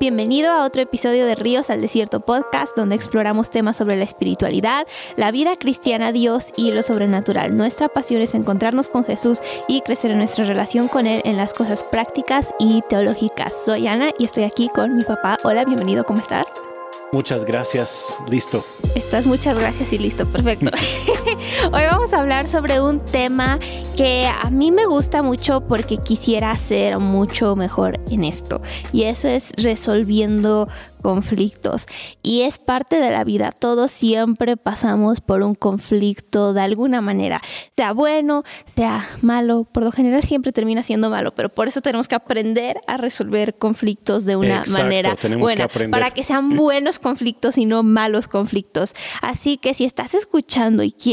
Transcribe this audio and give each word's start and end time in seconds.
Bienvenido 0.00 0.52
a 0.52 0.64
otro 0.64 0.80
episodio 0.80 1.26
de 1.26 1.34
Ríos 1.34 1.70
al 1.70 1.80
Desierto 1.80 2.20
Podcast, 2.20 2.76
donde 2.76 2.94
exploramos 2.94 3.50
temas 3.50 3.76
sobre 3.76 3.96
la 3.96 4.04
espiritualidad, 4.04 4.86
la 5.16 5.32
vida 5.32 5.56
cristiana, 5.56 6.12
Dios 6.12 6.52
y 6.56 6.70
lo 6.70 6.84
sobrenatural. 6.84 7.56
Nuestra 7.56 7.88
pasión 7.88 8.22
es 8.22 8.34
encontrarnos 8.34 8.90
con 8.90 9.04
Jesús 9.04 9.40
y 9.66 9.80
crecer 9.80 10.12
en 10.12 10.18
nuestra 10.18 10.44
relación 10.44 10.86
con 10.86 11.08
Él 11.08 11.20
en 11.24 11.36
las 11.36 11.52
cosas 11.52 11.82
prácticas 11.82 12.54
y 12.60 12.82
teológicas. 12.88 13.64
Soy 13.64 13.88
Ana 13.88 14.10
y 14.16 14.26
estoy 14.26 14.44
aquí 14.44 14.68
con 14.68 14.94
mi 14.94 15.02
papá. 15.02 15.36
Hola, 15.42 15.64
bienvenido, 15.64 16.04
¿cómo 16.04 16.20
estás? 16.20 16.46
Muchas 17.10 17.44
gracias, 17.44 18.14
listo. 18.30 18.64
Estás 18.94 19.26
muchas 19.26 19.58
gracias 19.58 19.92
y 19.92 19.98
listo, 19.98 20.30
perfecto. 20.30 20.70
Hoy 21.72 21.82
vamos 21.90 22.12
a 22.12 22.20
hablar 22.20 22.48
sobre 22.48 22.80
un 22.80 23.00
tema 23.00 23.58
que 23.96 24.26
a 24.26 24.50
mí 24.50 24.70
me 24.70 24.86
gusta 24.86 25.22
mucho 25.22 25.66
porque 25.66 25.98
quisiera 25.98 26.54
ser 26.56 26.98
mucho 26.98 27.56
mejor 27.56 28.00
en 28.10 28.24
esto. 28.24 28.62
Y 28.92 29.04
eso 29.04 29.28
es 29.28 29.52
resolviendo 29.56 30.68
conflictos 31.02 31.86
y 32.22 32.42
es 32.42 32.58
parte 32.58 32.96
de 32.96 33.10
la 33.10 33.24
vida. 33.24 33.52
Todos 33.52 33.90
siempre 33.90 34.56
pasamos 34.56 35.20
por 35.20 35.42
un 35.42 35.54
conflicto 35.54 36.52
de 36.52 36.60
alguna 36.60 37.00
manera, 37.00 37.40
sea 37.76 37.92
bueno, 37.92 38.42
sea 38.66 39.06
malo, 39.22 39.64
por 39.64 39.84
lo 39.84 39.92
general 39.92 40.22
siempre 40.22 40.52
termina 40.52 40.82
siendo 40.82 41.08
malo, 41.08 41.34
pero 41.34 41.48
por 41.48 41.68
eso 41.68 41.80
tenemos 41.80 42.08
que 42.08 42.16
aprender 42.16 42.80
a 42.86 42.96
resolver 42.96 43.54
conflictos 43.56 44.24
de 44.24 44.36
una 44.36 44.64
manera 44.68 45.16
buena, 45.38 45.68
para 45.90 46.10
que 46.10 46.22
sean 46.24 46.56
buenos 46.56 46.98
conflictos 46.98 47.58
y 47.58 47.64
no 47.64 47.82
malos 47.82 48.26
conflictos. 48.28 48.94
Así 49.22 49.56
que 49.56 49.74
si 49.74 49.84
estás 49.84 50.14
escuchando 50.14 50.82
y 50.82 50.90
quieres 50.90 51.07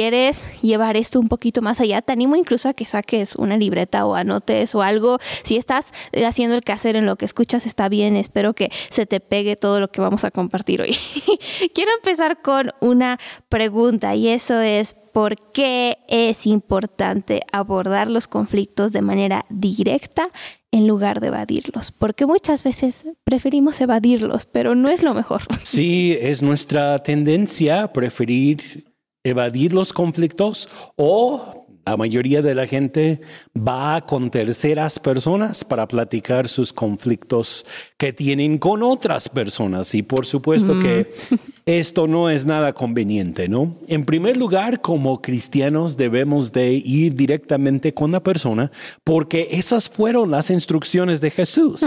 llevar 0.61 0.97
esto 0.97 1.19
un 1.19 1.27
poquito 1.27 1.61
más 1.61 1.79
allá, 1.81 2.01
te 2.01 2.13
animo 2.13 2.35
incluso 2.35 2.69
a 2.69 2.73
que 2.73 2.85
saques 2.85 3.35
una 3.35 3.57
libreta 3.57 4.05
o 4.05 4.15
anotes 4.15 4.75
o 4.75 4.81
algo. 4.81 5.19
Si 5.43 5.57
estás 5.57 5.93
haciendo 6.25 6.55
el 6.55 6.63
hacer 6.67 6.95
en 6.95 7.05
lo 7.05 7.15
que 7.15 7.25
escuchas, 7.25 7.65
está 7.65 7.89
bien. 7.89 8.15
Espero 8.15 8.53
que 8.53 8.71
se 8.89 9.05
te 9.05 9.19
pegue 9.19 9.55
todo 9.55 9.79
lo 9.79 9.89
que 9.89 10.01
vamos 10.01 10.23
a 10.23 10.31
compartir 10.31 10.81
hoy. 10.81 10.95
Quiero 11.73 11.91
empezar 11.95 12.41
con 12.41 12.71
una 12.81 13.19
pregunta 13.49 14.15
y 14.15 14.27
eso 14.27 14.59
es, 14.59 14.95
¿por 15.13 15.51
qué 15.53 15.99
es 16.07 16.45
importante 16.45 17.41
abordar 17.51 18.09
los 18.09 18.27
conflictos 18.27 18.91
de 18.91 19.01
manera 19.01 19.45
directa 19.49 20.29
en 20.71 20.87
lugar 20.87 21.21
de 21.21 21.27
evadirlos? 21.27 21.91
Porque 21.91 22.25
muchas 22.25 22.63
veces 22.63 23.05
preferimos 23.23 23.79
evadirlos, 23.79 24.45
pero 24.45 24.75
no 24.75 24.89
es 24.89 25.03
lo 25.03 25.13
mejor. 25.13 25.43
Sí, 25.63 26.17
es 26.19 26.41
nuestra 26.41 26.99
tendencia 26.99 27.93
preferir 27.93 28.94
evadir 29.25 29.73
los 29.73 29.91
conflictos 29.91 30.69
o 30.95 31.65
la 31.85 31.97
mayoría 31.97 32.41
de 32.41 32.55
la 32.55 32.65
gente 32.65 33.21
va 33.55 34.01
con 34.05 34.31
terceras 34.31 34.97
personas 34.97 35.63
para 35.63 35.87
platicar 35.87 36.47
sus 36.47 36.73
conflictos 36.73 37.65
que 37.97 38.11
tienen 38.11 38.57
con 38.57 38.81
otras 38.81 39.29
personas 39.29 39.93
y 39.93 40.01
por 40.01 40.25
supuesto 40.25 40.79
que 40.79 41.11
mm. 41.29 41.35
esto 41.67 42.07
no 42.07 42.29
es 42.29 42.45
nada 42.45 42.73
conveniente, 42.73 43.47
¿no? 43.47 43.75
En 43.87 44.03
primer 44.03 44.35
lugar, 44.35 44.81
como 44.81 45.21
cristianos 45.21 45.95
debemos 45.95 46.51
de 46.51 46.73
ir 46.73 47.13
directamente 47.13 47.93
con 47.93 48.11
la 48.11 48.23
persona 48.23 48.71
porque 49.03 49.49
esas 49.51 49.87
fueron 49.87 50.31
las 50.31 50.49
instrucciones 50.49 51.21
de 51.21 51.29
Jesús. 51.29 51.81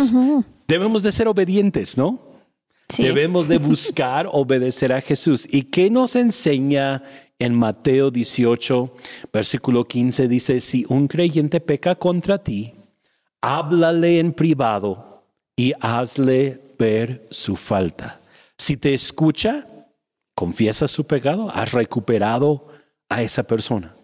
Debemos 0.68 1.02
de 1.02 1.10
ser 1.10 1.26
obedientes, 1.26 1.96
¿no? 1.96 2.20
Debemos 2.96 3.48
de 3.48 3.58
buscar 3.58 4.28
obedecer 4.32 4.92
a 4.92 5.00
Jesús. 5.00 5.46
¿Y 5.50 5.64
qué 5.64 5.90
nos 5.90 6.16
enseña 6.16 7.02
en 7.38 7.54
Mateo 7.54 8.10
18, 8.10 8.92
versículo 9.32 9.86
15 9.86 10.28
dice, 10.28 10.60
si 10.60 10.84
un 10.88 11.06
creyente 11.06 11.60
peca 11.60 11.94
contra 11.94 12.38
ti, 12.38 12.74
háblale 13.40 14.18
en 14.18 14.32
privado 14.32 15.22
y 15.56 15.72
hazle 15.80 16.60
ver 16.78 17.26
su 17.30 17.56
falta. 17.56 18.20
Si 18.56 18.76
te 18.76 18.92
escucha, 18.92 19.66
confiesa 20.34 20.88
su 20.88 21.06
pecado, 21.06 21.50
has 21.50 21.72
recuperado 21.72 22.68
a 23.08 23.22
esa 23.22 23.44
persona. 23.44 23.94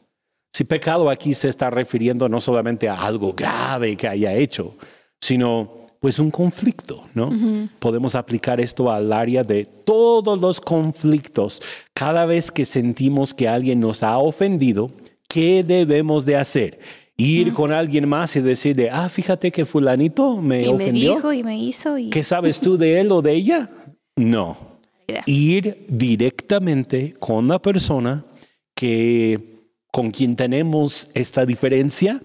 Si 0.53 0.63
pecado 0.63 1.11
aquí 1.11 1.35
se 1.35 1.49
está 1.49 1.71
refiriendo 1.71 2.29
no 2.29 2.41
solamente 2.41 2.89
a 2.89 3.01
algo 3.01 3.33
grave 3.33 3.97
que 3.97 4.07
haya 4.07 4.33
hecho, 4.35 4.77
sino 5.21 5.84
pues 6.05 6.19
un 6.19 6.31
conflicto, 6.31 7.03
¿no? 7.15 7.31
Podemos 7.79 8.15
aplicar 8.15 8.61
esto 8.61 8.93
al 8.93 9.11
área 9.11 9.43
de 9.43 9.65
todos 9.65 10.39
los 10.39 10.61
conflictos. 10.61 11.63
Cada 11.95 12.27
vez 12.27 12.53
que 12.53 12.67
sentimos 12.67 13.33
que 13.33 13.49
alguien 13.49 13.81
nos 13.81 14.03
ha 14.03 14.19
ofendido, 14.19 14.91
¿qué 15.29 15.65
debemos 15.65 16.27
de 16.27 16.37
hacer? 16.37 16.79
Ir 17.17 17.55
con 17.55 17.73
alguien 17.73 18.07
más 18.07 18.37
y 18.37 18.43
decirle, 18.43 18.91
ah, 18.93 19.09
fíjate 19.09 19.51
que 19.51 19.65
fulanito 19.65 20.37
me 20.37 20.69
ofendió. 20.69 21.13
Me 21.13 21.17
dijo 21.17 21.33
y 21.33 21.43
me 21.43 21.57
hizo. 21.57 21.97
¿Qué 22.11 22.23
sabes 22.23 22.61
tú 22.61 22.77
de 22.77 23.01
él 23.01 23.11
o 23.11 23.23
de 23.23 23.33
ella? 23.33 23.71
No. 24.15 24.59
Ir 25.25 25.87
directamente 25.89 27.15
con 27.19 27.49
la 27.49 27.59
persona 27.59 28.27
que 28.75 29.71
con 29.91 30.11
quien 30.11 30.37
tenemos 30.37 31.09
esta 31.15 31.47
diferencia 31.47 32.21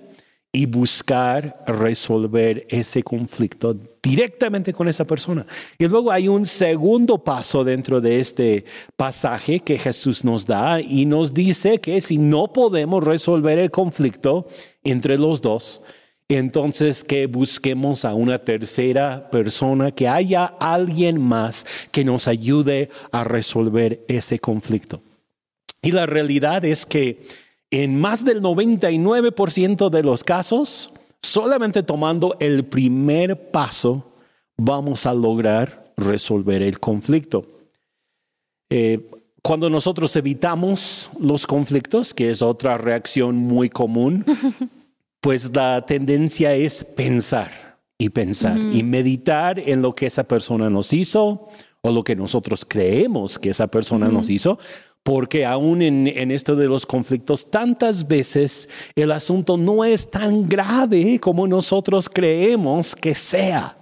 y 0.52 0.66
buscar 0.66 1.64
resolver 1.68 2.66
ese 2.70 3.04
conflicto 3.04 3.78
directamente 4.02 4.74
con 4.74 4.88
esa 4.88 5.06
persona. 5.06 5.46
Y 5.78 5.86
luego 5.86 6.12
hay 6.12 6.28
un 6.28 6.46
segundo 6.46 7.24
paso 7.24 7.64
dentro 7.64 8.02
de 8.02 8.20
este 8.20 8.66
pasaje 8.98 9.60
que 9.60 9.78
Jesús 9.78 10.26
nos 10.26 10.48
da 10.48 10.82
y 10.82 11.06
nos 11.06 11.34
dice 11.34 11.80
que 11.80 12.02
si 12.02 12.18
no 12.18 12.52
podemos 12.52 13.04
resolver 13.04 13.60
el 13.60 13.70
conflicto 13.70 14.48
entre 14.84 15.20
los 15.20 15.42
dos, 15.42 15.84
entonces 16.28 17.04
que 17.04 17.28
busquemos 17.28 18.04
a 18.04 18.16
una 18.16 18.40
tercera 18.40 19.30
persona, 19.30 19.92
que 19.92 20.08
haya 20.08 20.46
alguien 20.46 21.22
más 21.22 21.66
que 21.92 22.04
nos 22.04 22.28
ayude 22.28 22.90
a 23.12 23.24
resolver 23.24 24.04
ese 24.08 24.40
conflicto. 24.40 25.02
Y 25.82 25.92
la 25.92 26.08
realidad 26.08 26.66
es 26.66 26.86
que 26.86 27.20
en 27.72 28.00
más 28.00 28.26
del 28.26 28.42
99% 28.42 29.90
de 29.90 30.04
los 30.04 30.24
casos, 30.24 30.92
solamente 31.22 31.84
tomando 31.84 32.36
el 32.40 32.66
primer 32.66 33.52
paso 33.52 34.06
vamos 34.58 35.06
a 35.06 35.14
lograr 35.14 35.94
resolver 35.96 36.62
el 36.62 36.80
conflicto. 36.80 37.46
Eh, 38.70 39.10
cuando 39.42 39.70
nosotros 39.70 40.16
evitamos 40.16 41.10
los 41.20 41.48
conflictos, 41.48 42.14
que 42.14 42.30
es 42.30 42.42
otra 42.42 42.78
reacción 42.78 43.36
muy 43.36 43.70
común, 43.70 44.26
pues 45.22 45.56
la 45.56 45.86
tendencia 45.86 46.54
es 46.54 46.84
pensar 46.84 47.52
y 47.98 48.10
pensar 48.10 48.58
y 48.58 48.84
meditar 48.84 49.60
en 49.60 49.82
lo 49.82 49.94
que 49.94 50.06
esa 50.06 50.24
persona 50.24 50.70
nos 50.70 50.94
hizo 50.94 51.50
o 51.82 51.92
lo 51.92 52.04
que 52.04 52.16
nosotros 52.16 52.66
creemos 52.66 53.40
que 53.40 53.50
esa 53.50 53.68
persona 53.68 54.10
nos 54.10 54.30
hizo 54.30 54.60
porque 55.04 55.46
aún 55.46 55.82
en, 55.82 56.32
esto 56.32 56.56
de 56.56 56.68
los 56.68 56.86
conflictos, 56.86 57.50
tantas 57.50 58.08
veces 58.08 58.70
el 58.96 59.12
asunto 59.12 59.58
no 59.58 59.84
es 59.84 60.12
tan 60.12 60.48
grave 60.48 61.20
como 61.20 61.48
nosotros 61.48 62.10
creemos 62.10 62.96
que 62.96 63.16
sea. 63.16 63.76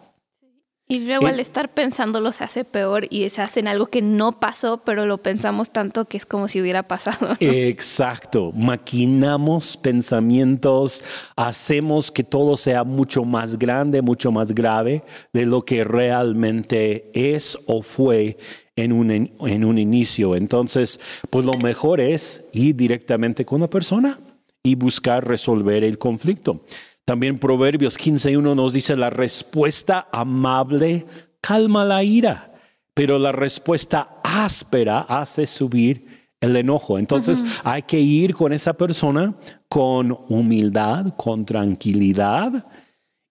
Y 0.89 0.99
luego 0.99 1.27
al 1.27 1.41
estar 1.41 1.73
pensándolo 1.73 2.31
se 2.31 2.45
hace 2.45 2.63
peor 2.63 3.07
y 3.09 3.29
se 3.29 3.41
hace 3.41 3.59
en 3.59 3.67
algo 3.67 3.87
que 3.87 4.01
no 4.01 4.39
pasó, 4.39 4.77
pero 4.85 5.05
lo 5.05 5.17
pensamos 5.17 5.69
tanto 5.69 6.05
que 6.05 6.15
es 6.15 6.25
como 6.25 6.47
si 6.47 6.61
hubiera 6.61 6.83
pasado. 6.83 7.35
Exacto, 7.41 8.53
maquinamos 8.55 9.75
pensamientos, 9.75 11.03
hacemos 11.35 12.09
que 12.09 12.23
todo 12.23 12.55
sea 12.55 12.85
mucho 12.85 13.25
más 13.25 13.59
grande, 13.59 14.01
mucho 14.01 14.31
más 14.31 14.55
grave 14.55 15.03
de 15.33 15.45
lo 15.45 15.65
que 15.65 15.83
realmente 15.83 17.11
es 17.13 17.59
o 17.65 17.81
fue 17.81 18.37
en 18.77 18.93
un, 18.93 19.11
en 19.11 19.65
un 19.65 19.77
inicio. 19.77 20.35
Entonces, 20.35 20.99
pues 21.29 21.43
lo 21.43 21.53
mejor 21.55 21.99
es 21.99 22.45
ir 22.53 22.75
directamente 22.75 23.43
con 23.43 23.59
la 23.59 23.69
persona 23.69 24.17
y 24.63 24.75
buscar 24.75 25.27
resolver 25.27 25.83
el 25.83 25.97
conflicto. 25.97 26.63
También 27.03 27.39
Proverbios 27.39 27.97
15.1 27.97 28.55
nos 28.55 28.73
dice, 28.73 28.95
la 28.95 29.09
respuesta 29.09 30.07
amable 30.13 31.05
calma 31.41 31.85
la 31.85 32.03
ira, 32.03 32.53
pero 32.93 33.17
la 33.19 33.31
respuesta 33.31 34.21
áspera 34.23 35.01
hace 35.01 35.45
subir 35.45 36.29
el 36.39 36.55
enojo. 36.55 36.99
Entonces 36.99 37.43
hay 37.63 37.83
que 37.83 37.99
ir 37.99 38.35
con 38.35 38.53
esa 38.53 38.73
persona 38.73 39.35
con 39.69 40.17
humildad, 40.27 41.15
con 41.15 41.45
tranquilidad 41.45 42.67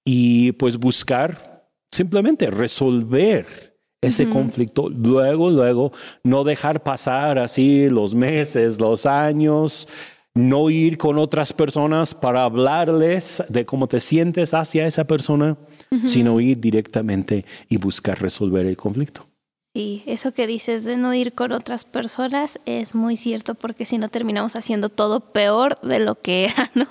y 0.05 0.53
pues 0.53 0.79
buscar 0.79 1.69
simplemente 1.91 2.51
resolver 2.51 3.76
ese 4.07 4.29
conflicto. 4.29 4.89
Luego, 4.89 5.51
luego, 5.51 5.93
no 6.23 6.45
dejar 6.45 6.83
pasar 6.83 7.39
así 7.39 7.89
los 7.91 8.15
meses, 8.15 8.81
los 8.81 9.07
años, 9.07 9.89
no 10.35 10.69
ir 10.71 10.99
con 10.99 11.19
otras 11.19 11.53
personas 11.53 12.15
para 12.15 12.45
hablarles 12.45 13.43
de 13.49 13.65
cómo 13.65 13.89
te 13.89 14.01
sientes 14.01 14.53
hacia 14.53 14.87
esa 14.87 15.07
persona, 15.07 15.57
sino 16.05 16.41
ir 16.41 16.61
directamente 16.61 17.45
y 17.69 17.79
buscar 17.79 18.21
resolver 18.21 18.67
el 18.67 18.77
conflicto. 18.77 19.27
Sí, 19.77 20.03
eso 20.07 20.33
que 20.33 20.47
dices 20.47 20.85
de 20.85 20.97
no 20.97 21.13
ir 21.13 21.35
con 21.35 21.53
otras 21.53 21.85
personas 21.85 22.59
es 22.65 22.95
muy 22.95 23.19
cierto 23.19 23.55
porque 23.55 23.85
si 23.85 23.99
no 23.99 24.09
terminamos 24.09 24.57
haciendo 24.57 24.89
todo 24.89 25.21
peor 25.21 25.79
de 25.83 25.99
lo 25.99 26.19
que 26.19 26.47
era, 26.47 26.71
¿no? 26.75 26.87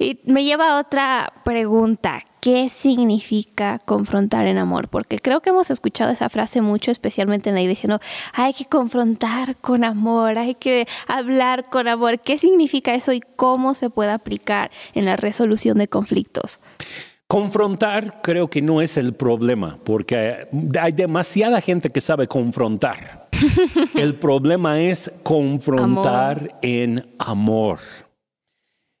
Y 0.00 0.18
me 0.24 0.42
lleva 0.42 0.70
a 0.70 0.80
otra 0.80 1.32
pregunta. 1.44 2.24
¿Qué 2.40 2.68
significa 2.68 3.78
confrontar 3.78 4.48
en 4.48 4.58
amor? 4.58 4.88
Porque 4.88 5.20
creo 5.20 5.40
que 5.40 5.50
hemos 5.50 5.70
escuchado 5.70 6.10
esa 6.10 6.28
frase 6.28 6.60
mucho, 6.60 6.90
especialmente 6.90 7.50
en 7.50 7.54
la 7.54 7.62
iglesia, 7.62 7.88
¿no? 7.88 8.00
Hay 8.32 8.54
que 8.54 8.64
confrontar 8.64 9.54
con 9.54 9.84
amor, 9.84 10.36
hay 10.36 10.56
que 10.56 10.88
hablar 11.06 11.70
con 11.70 11.86
amor. 11.86 12.18
¿Qué 12.18 12.38
significa 12.38 12.92
eso 12.92 13.12
y 13.12 13.20
cómo 13.20 13.74
se 13.74 13.88
puede 13.88 14.10
aplicar 14.10 14.72
en 14.94 15.04
la 15.04 15.14
resolución 15.14 15.78
de 15.78 15.86
conflictos? 15.86 16.58
Confrontar 17.28 18.22
creo 18.22 18.48
que 18.48 18.62
no 18.62 18.80
es 18.80 18.96
el 18.96 19.12
problema, 19.12 19.78
porque 19.82 20.46
hay 20.80 20.92
demasiada 20.92 21.60
gente 21.60 21.90
que 21.90 22.00
sabe 22.00 22.28
confrontar. 22.28 23.28
el 23.94 24.14
problema 24.14 24.80
es 24.80 25.10
confrontar 25.22 26.56
en 26.62 27.14
amor. 27.18 27.80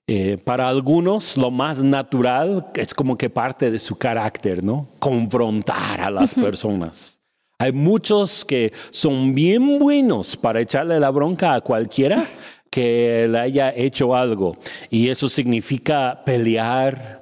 Eh, 0.08 0.38
para 0.44 0.68
algunos 0.68 1.36
lo 1.36 1.50
más 1.50 1.82
natural 1.82 2.66
es 2.74 2.94
como 2.94 3.16
que 3.16 3.28
parte 3.28 3.70
de 3.70 3.78
su 3.78 3.96
carácter, 3.96 4.62
¿no? 4.62 4.88
Confrontar 4.98 6.00
a 6.00 6.10
las 6.10 6.34
personas. 6.34 7.20
Hay 7.58 7.72
muchos 7.72 8.44
que 8.44 8.72
son 8.90 9.34
bien 9.34 9.78
buenos 9.78 10.36
para 10.36 10.60
echarle 10.60 11.00
la 11.00 11.10
bronca 11.10 11.54
a 11.54 11.60
cualquiera 11.60 12.24
que 12.70 13.26
le 13.30 13.38
haya 13.38 13.72
hecho 13.74 14.14
algo. 14.14 14.58
Y 14.90 15.08
eso 15.08 15.28
significa 15.28 16.22
pelear, 16.24 17.15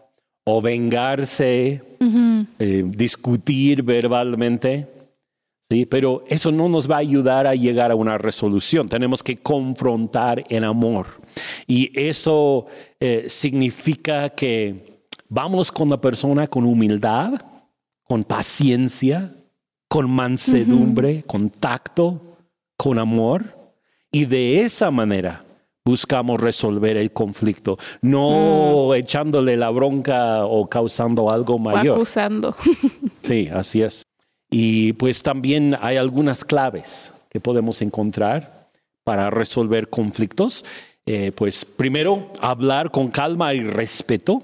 o 0.44 0.61
vengarse, 0.61 1.82
eh, 2.58 2.85
discutir 2.87 3.82
verbalmente. 3.82 4.87
¿sí? 5.69 5.87
Pero 5.87 6.25
eso 6.29 6.52
no 6.52 6.69
nos 6.69 6.91
va 6.91 6.96
a 6.96 6.99
ayudar 6.99 7.46
a 7.46 7.55
llegar 7.55 7.91
a 7.91 7.94
una 7.94 8.19
resolución. 8.19 8.88
Tenemos 8.88 9.23
que 9.23 9.38
confrontar 9.38 10.44
en 10.49 10.64
amor. 10.64 11.06
Y 11.67 11.91
eso 11.99 12.67
eh, 13.00 13.25
significa 13.29 14.29
que 14.29 15.06
vamos 15.29 15.73
con 15.73 15.88
la 15.88 16.00
persona 16.00 16.46
con 16.46 16.64
humildad, 16.64 17.41
con 18.02 18.23
paciencia, 18.23 19.35
con 19.88 20.11
mansedumbre, 20.11 21.23
con 21.26 21.49
tacto, 21.49 22.37
con 22.76 22.99
amor. 22.99 23.73
Y 24.12 24.26
de 24.26 24.61
esa 24.61 24.91
manera 24.91 25.44
buscamos 25.85 26.41
resolver 26.41 26.97
el 26.97 27.13
conflicto, 27.13 27.79
no 28.01 28.89
mm. 28.89 28.95
echándole 28.95 29.57
la 29.57 29.71
bronca 29.71 30.47
o 30.47 30.67
causando 30.69 31.31
algo 31.31 31.59
mayor. 31.59 31.97
acusando. 31.97 32.57
sí, 33.21 33.49
así 33.53 33.83
es. 33.83 34.03
Y 34.51 34.95
pues 34.95 35.23
también 35.23 35.77
hay 35.81 35.97
algunas 35.97 36.45
claves 36.45 37.13
que 37.29 37.41
podemos 37.41 37.83
encontrar 37.83 38.71
para 39.03 39.29
resolver 39.31 39.89
conflictos. 39.89 40.65
Eh, 41.07 41.33
pues 41.35 41.65
primero, 41.65 42.31
hablar 42.41 42.91
con 42.91 43.09
calma 43.09 43.53
y 43.53 43.63
respeto. 43.63 44.43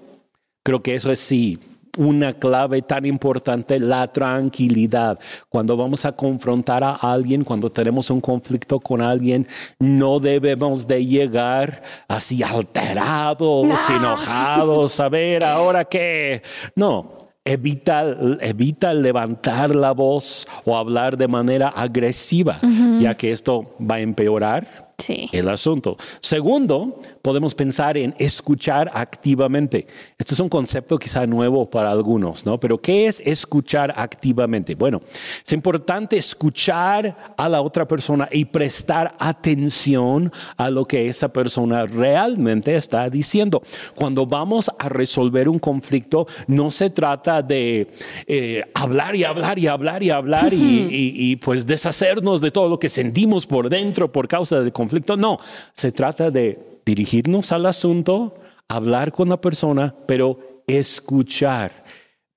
Creo 0.62 0.82
que 0.82 0.94
eso 0.94 1.10
es 1.10 1.20
sí 1.20 1.58
una 2.00 2.32
clave 2.32 2.80
tan 2.80 3.04
importante, 3.04 3.78
la 3.78 4.06
tranquilidad. 4.06 5.18
Cuando 5.50 5.76
vamos 5.76 6.06
a 6.06 6.12
confrontar 6.12 6.82
a 6.82 6.94
alguien, 6.94 7.44
cuando 7.44 7.70
tenemos 7.70 8.08
un 8.08 8.22
conflicto 8.22 8.80
con 8.80 9.02
alguien, 9.02 9.46
no 9.78 10.18
debemos 10.18 10.86
de 10.86 11.04
llegar 11.04 11.82
así 12.08 12.42
alterados, 12.42 13.90
enojados, 13.90 14.98
a 14.98 15.10
ver, 15.10 15.44
ahora 15.44 15.84
qué. 15.84 16.42
No, 16.74 17.18
Evita, 17.42 18.16
evita, 18.42 18.92
levantar 18.92 19.74
la 19.74 19.92
voz 19.92 20.46
o 20.64 20.76
hablar 20.76 21.16
de 21.16 21.26
manera 21.26 21.68
agresiva, 21.68 22.60
ya 23.00 23.14
que 23.16 23.32
esto 23.32 23.76
va 23.80 23.94
a 23.94 24.00
empeorar 24.00 24.89
el 25.08 25.48
asunto. 25.48 25.96
Segundo, 26.20 27.00
podemos 27.22 27.54
pensar 27.54 27.96
en 27.96 28.14
escuchar 28.18 28.90
activamente. 28.94 29.86
Este 30.18 30.34
es 30.34 30.40
un 30.40 30.48
concepto 30.48 30.98
quizá 30.98 31.26
nuevo 31.26 31.68
para 31.68 31.90
algunos, 31.90 32.44
¿no? 32.46 32.58
Pero 32.58 32.80
¿qué 32.80 33.06
es 33.06 33.22
escuchar 33.24 33.94
activamente? 33.96 34.74
Bueno, 34.74 35.00
es 35.44 35.52
importante 35.52 36.16
escuchar 36.16 37.34
a 37.36 37.48
la 37.48 37.62
otra 37.62 37.86
persona 37.86 38.28
y 38.30 38.44
prestar 38.44 39.14
atención 39.18 40.32
a 40.56 40.70
lo 40.70 40.84
que 40.84 41.08
esa 41.08 41.32
persona 41.32 41.86
realmente 41.86 42.74
está 42.74 43.08
diciendo. 43.08 43.62
Cuando 43.94 44.26
vamos 44.26 44.70
a 44.78 44.88
resolver 44.88 45.48
un 45.48 45.58
conflicto, 45.58 46.26
no 46.46 46.70
se 46.70 46.90
trata 46.90 47.42
de 47.42 47.90
eh, 48.26 48.64
hablar 48.74 49.16
y 49.16 49.24
hablar 49.24 49.58
y 49.58 49.66
hablar 49.66 50.02
y 50.02 50.10
hablar 50.10 50.52
y, 50.52 50.88
y 50.90 51.36
pues 51.36 51.66
deshacernos 51.66 52.40
de 52.40 52.50
todo 52.50 52.68
lo 52.68 52.78
que 52.78 52.88
sentimos 52.88 53.46
por 53.46 53.68
dentro 53.68 54.10
por 54.10 54.28
causa 54.28 54.60
del 54.60 54.72
conflicto 54.72 54.89
conflicto. 54.90 55.16
No, 55.16 55.38
se 55.72 55.92
trata 55.92 56.30
de 56.30 56.58
dirigirnos 56.84 57.52
al 57.52 57.66
asunto, 57.66 58.34
hablar 58.68 59.12
con 59.12 59.28
la 59.28 59.40
persona, 59.40 59.94
pero 60.06 60.62
escuchar 60.66 61.70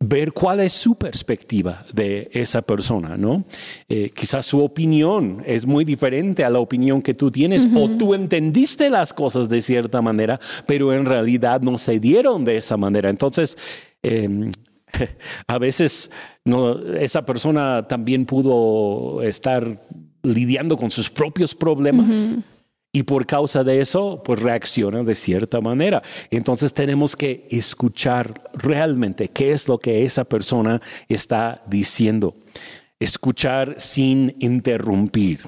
ver 0.06 0.34
cuál 0.34 0.60
es 0.60 0.74
su 0.74 0.96
perspectiva 0.96 1.86
de 1.94 2.30
esa 2.34 2.62
persona, 2.62 3.16
¿no? 3.18 3.46
Eh, 3.88 4.12
quizás 4.14 4.46
su 4.46 4.62
opinión 4.62 5.42
es 5.46 5.66
muy 5.66 5.86
diferente 5.86 6.44
a 6.44 6.50
la 6.50 6.60
opinión 6.60 7.02
que 7.02 7.14
tú 7.14 7.32
tienes 7.32 7.68
o 7.74 7.90
tú 7.90 8.14
entendiste 8.14 8.90
las 8.90 9.14
cosas 9.14 9.48
de 9.48 9.62
cierta 9.62 10.02
manera, 10.02 10.40
pero 10.68 10.94
en 10.94 11.06
realidad 11.06 11.62
no 11.62 11.78
se 11.78 12.00
dieron 12.00 12.44
de 12.44 12.58
esa 12.58 12.76
manera. 12.76 13.10
Entonces, 13.10 13.58
em, 14.02 14.52
a 15.48 15.58
veces 15.58 16.12
no, 16.44 16.78
esa 16.96 17.26
persona 17.26 17.88
también 17.88 18.26
pudo 18.26 19.24
estar 19.24 19.82
lidiando 20.24 20.78
con 20.78 20.90
sus 20.90 21.10
propios 21.10 21.54
problemas. 21.54 22.38
Y 22.96 23.04
por 23.04 23.26
causa 23.26 23.64
de 23.64 23.82
eso, 23.82 24.22
pues 24.24 24.40
reacciona 24.40 25.04
de 25.04 25.16
cierta 25.16 25.60
manera. 25.62 26.04
Entonces 26.30 26.74
tenemos 26.74 27.16
que 27.16 27.48
escuchar 27.50 28.32
realmente 28.54 29.30
qué 29.30 29.52
es 29.52 29.68
lo 29.68 29.80
que 29.80 30.06
esa 30.06 30.24
persona 30.24 30.80
está 31.10 31.64
diciendo. 31.68 32.36
Escuchar 33.00 33.76
sin 33.80 34.36
interrumpir. 34.40 35.42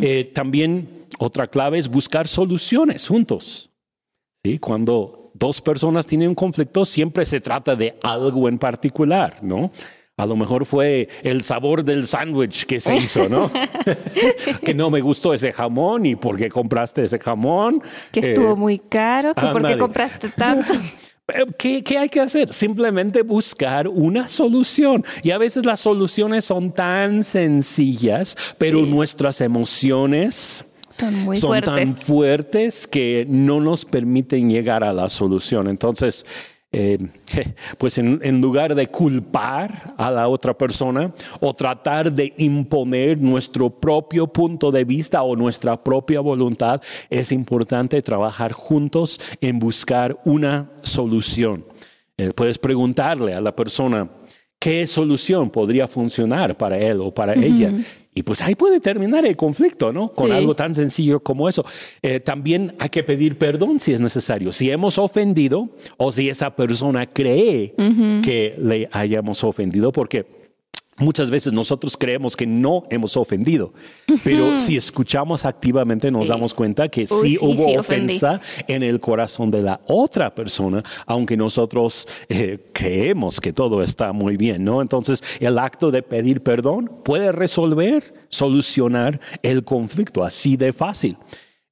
Eh, 0.00 0.30
también 0.34 1.06
otra 1.18 1.48
clave 1.48 1.78
es 1.78 1.88
buscar 1.88 2.26
soluciones 2.26 3.06
juntos. 3.06 3.70
¿Sí? 4.42 4.58
Cuando 4.58 5.30
dos 5.34 5.60
personas 5.60 6.06
tienen 6.06 6.30
un 6.30 6.34
conflicto, 6.34 6.84
siempre 6.86 7.26
se 7.26 7.40
trata 7.40 7.76
de 7.76 7.98
algo 8.02 8.48
en 8.48 8.58
particular, 8.58 9.38
¿no? 9.42 9.70
A 10.18 10.24
lo 10.24 10.34
mejor 10.34 10.64
fue 10.64 11.10
el 11.22 11.42
sabor 11.42 11.84
del 11.84 12.06
sándwich 12.06 12.64
que 12.64 12.80
se 12.80 12.96
hizo, 12.96 13.28
¿no? 13.28 13.50
que 14.64 14.72
no 14.72 14.88
me 14.88 15.02
gustó 15.02 15.34
ese 15.34 15.52
jamón 15.52 16.06
y 16.06 16.16
por 16.16 16.38
qué 16.38 16.48
compraste 16.48 17.04
ese 17.04 17.18
jamón. 17.18 17.82
Que 18.12 18.20
estuvo 18.20 18.52
eh, 18.52 18.56
muy 18.56 18.78
caro, 18.78 19.34
que 19.34 19.46
por 19.46 19.66
qué 19.66 19.76
compraste 19.78 20.28
tanto. 20.30 20.72
Eh, 21.34 21.44
¿Qué, 21.58 21.82
¿Qué, 21.82 21.98
hay 21.98 22.08
que 22.08 22.20
hacer? 22.20 22.52
Simplemente 22.52 23.22
buscar 23.22 23.88
una 23.88 24.28
solución. 24.28 25.04
Y 25.24 25.32
a 25.32 25.38
veces 25.38 25.66
las 25.66 25.80
soluciones 25.80 26.44
son 26.44 26.70
tan 26.70 27.24
sencillas, 27.24 28.36
pero 28.58 28.86
nuestras 28.86 29.40
emociones 29.40 30.64
son, 30.88 31.24
muy 31.24 31.36
son 31.36 31.60
tan 31.62 31.96
fuertes 31.96 32.86
que 32.86 33.26
no 33.28 33.60
nos 33.60 33.84
permiten 33.84 34.48
llegar 34.48 34.84
a 34.84 34.92
la 34.92 35.08
solución. 35.08 35.66
Entonces, 35.66 36.24
eh, 36.72 36.98
pues 37.78 37.96
en, 37.98 38.40
lugar 38.40 38.74
de 38.74 38.88
culpar 38.88 39.94
a 39.96 40.10
la 40.10 40.28
otra 40.28 40.56
persona 40.56 41.12
o 41.40 41.54
tratar 41.54 42.12
de 42.12 42.34
imponer 42.38 43.20
nuestro 43.20 43.70
propio 43.70 44.26
punto 44.26 44.70
de 44.70 44.84
vista 44.84 45.22
o 45.22 45.36
nuestra 45.36 45.82
propia 45.82 46.20
voluntad, 46.20 46.82
es 47.08 47.32
importante 47.32 48.02
trabajar 48.02 48.52
juntos 48.52 49.20
en 49.40 49.58
buscar 49.58 50.18
una 50.24 50.70
solución. 50.82 51.64
Eh, 52.18 52.32
puedes 52.34 52.58
preguntarle 52.58 53.34
a 53.34 53.40
la 53.40 53.54
persona 53.54 54.10
qué 54.58 54.86
solución 54.86 55.50
podría 55.50 55.86
funcionar 55.86 56.56
para 56.56 56.78
él 56.78 57.00
o 57.00 57.12
para 57.12 57.34
ella 57.34 57.72
y 58.16 58.22
pues 58.22 58.40
ahí 58.40 58.54
puede 58.54 58.80
terminar 58.80 59.26
el 59.26 59.36
conflicto, 59.36 59.92
¿no? 59.92 60.08
Con 60.08 60.32
algo 60.32 60.56
tan 60.56 60.74
sencillo 60.74 61.20
como 61.20 61.50
eso. 61.50 61.66
Eh, 62.00 62.18
también 62.18 62.74
hay 62.78 62.88
que 62.88 63.02
pedir 63.02 63.36
perdón 63.36 63.78
si 63.78 63.92
es 63.92 64.00
necesario. 64.00 64.52
Si 64.52 64.70
hemos 64.70 64.96
ofendido 64.96 65.68
o 65.98 66.10
si 66.10 66.30
esa 66.30 66.56
persona 66.56 67.04
cree 67.04 67.74
que 68.24 68.54
le 68.58 68.88
hayamos 68.90 69.44
ofendido, 69.44 69.92
porque 69.92 70.24
Muchas 70.98 71.30
veces 71.30 71.52
nosotros 71.52 71.94
creemos 71.94 72.34
que 72.34 72.46
no 72.46 72.84
hemos 72.88 73.18
ofendido, 73.18 73.74
pero 74.24 74.56
si 74.56 74.76
escuchamos 74.76 75.44
activamente 75.44 76.10
nos 76.10 76.28
damos 76.28 76.54
cuenta 76.54 76.88
que 76.88 77.06
sí, 77.06 77.36
hubo 77.38 77.78
ofensa 77.78 78.40
en 78.66 78.82
el 78.82 78.98
corazón 78.98 79.50
de 79.50 79.60
la 79.60 79.80
otra 79.86 80.34
persona, 80.34 80.82
aunque 81.04 81.36
nosotros 81.36 82.08
eh, 82.30 82.70
creemos 82.72 83.42
que 83.42 83.52
todo 83.52 83.82
está 83.82 84.12
muy 84.12 84.38
bien, 84.38 84.64
¿no? 84.64 84.80
Entonces, 84.80 85.22
el 85.38 85.58
acto 85.58 85.90
de 85.90 86.02
pedir 86.02 86.42
perdón 86.42 86.90
puede 87.04 87.30
resolver, 87.30 88.14
solucionar 88.30 89.20
el 89.42 89.64
conflicto 89.64 90.24
así 90.24 90.56
de 90.56 90.72
fácil. 90.72 91.18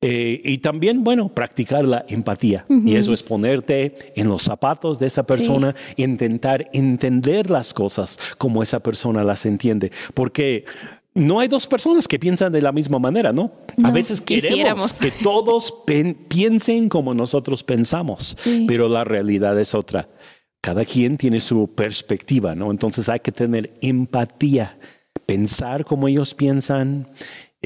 Eh, 0.07 0.43
y 0.45 0.59
también, 0.59 1.03
bueno, 1.03 1.31
practicar 1.31 1.87
la 1.87 2.05
empatía. 2.07 2.67
Y 2.69 2.97
eso 2.97 3.15
es 3.15 3.23
ponerte 3.23 4.13
en 4.15 4.29
los 4.29 4.43
zapatos 4.43 4.99
de 4.99 5.07
esa 5.07 5.23
persona, 5.23 5.75
intentar 5.97 6.69
entender 6.75 7.49
las 7.49 7.73
cosas 7.73 8.19
como 8.37 8.63
esa 8.63 8.81
persona 8.81 9.25
las 9.25 9.47
entiende. 9.47 9.91
Porque 10.13 10.67
no 11.15 11.41
hay 11.41 11.49
dos 11.49 11.67
personas 11.67 12.07
que 12.07 12.19
piensan 12.19 12.53
de 12.53 12.61
la 12.61 12.71
misma 12.71 12.99
manera, 12.99 13.33
¿no? 13.33 13.53
a 13.83 13.91
veces 13.91 14.21
queremos 14.21 14.93
que 14.93 15.11
todos 15.11 15.75
piensen 16.29 16.91
como 16.91 17.15
nosotros 17.15 17.65
pensamos, 17.65 18.37
pero 18.69 18.91
la 18.91 19.05
realidad 19.05 19.59
es 19.59 19.75
otra. 19.75 20.11
Cada 20.61 20.85
quien 20.85 21.17
tiene 21.17 21.41
su 21.41 21.71
perspectiva, 21.75 22.55
¿no? 22.55 22.71
Entonces 22.71 23.09
hay 23.09 23.21
que 23.21 23.33
tener 23.33 23.73
empatía, 23.81 24.77
pensar 25.25 25.87
como 25.87 26.09
ellos 26.09 26.35
piensan, 26.35 27.07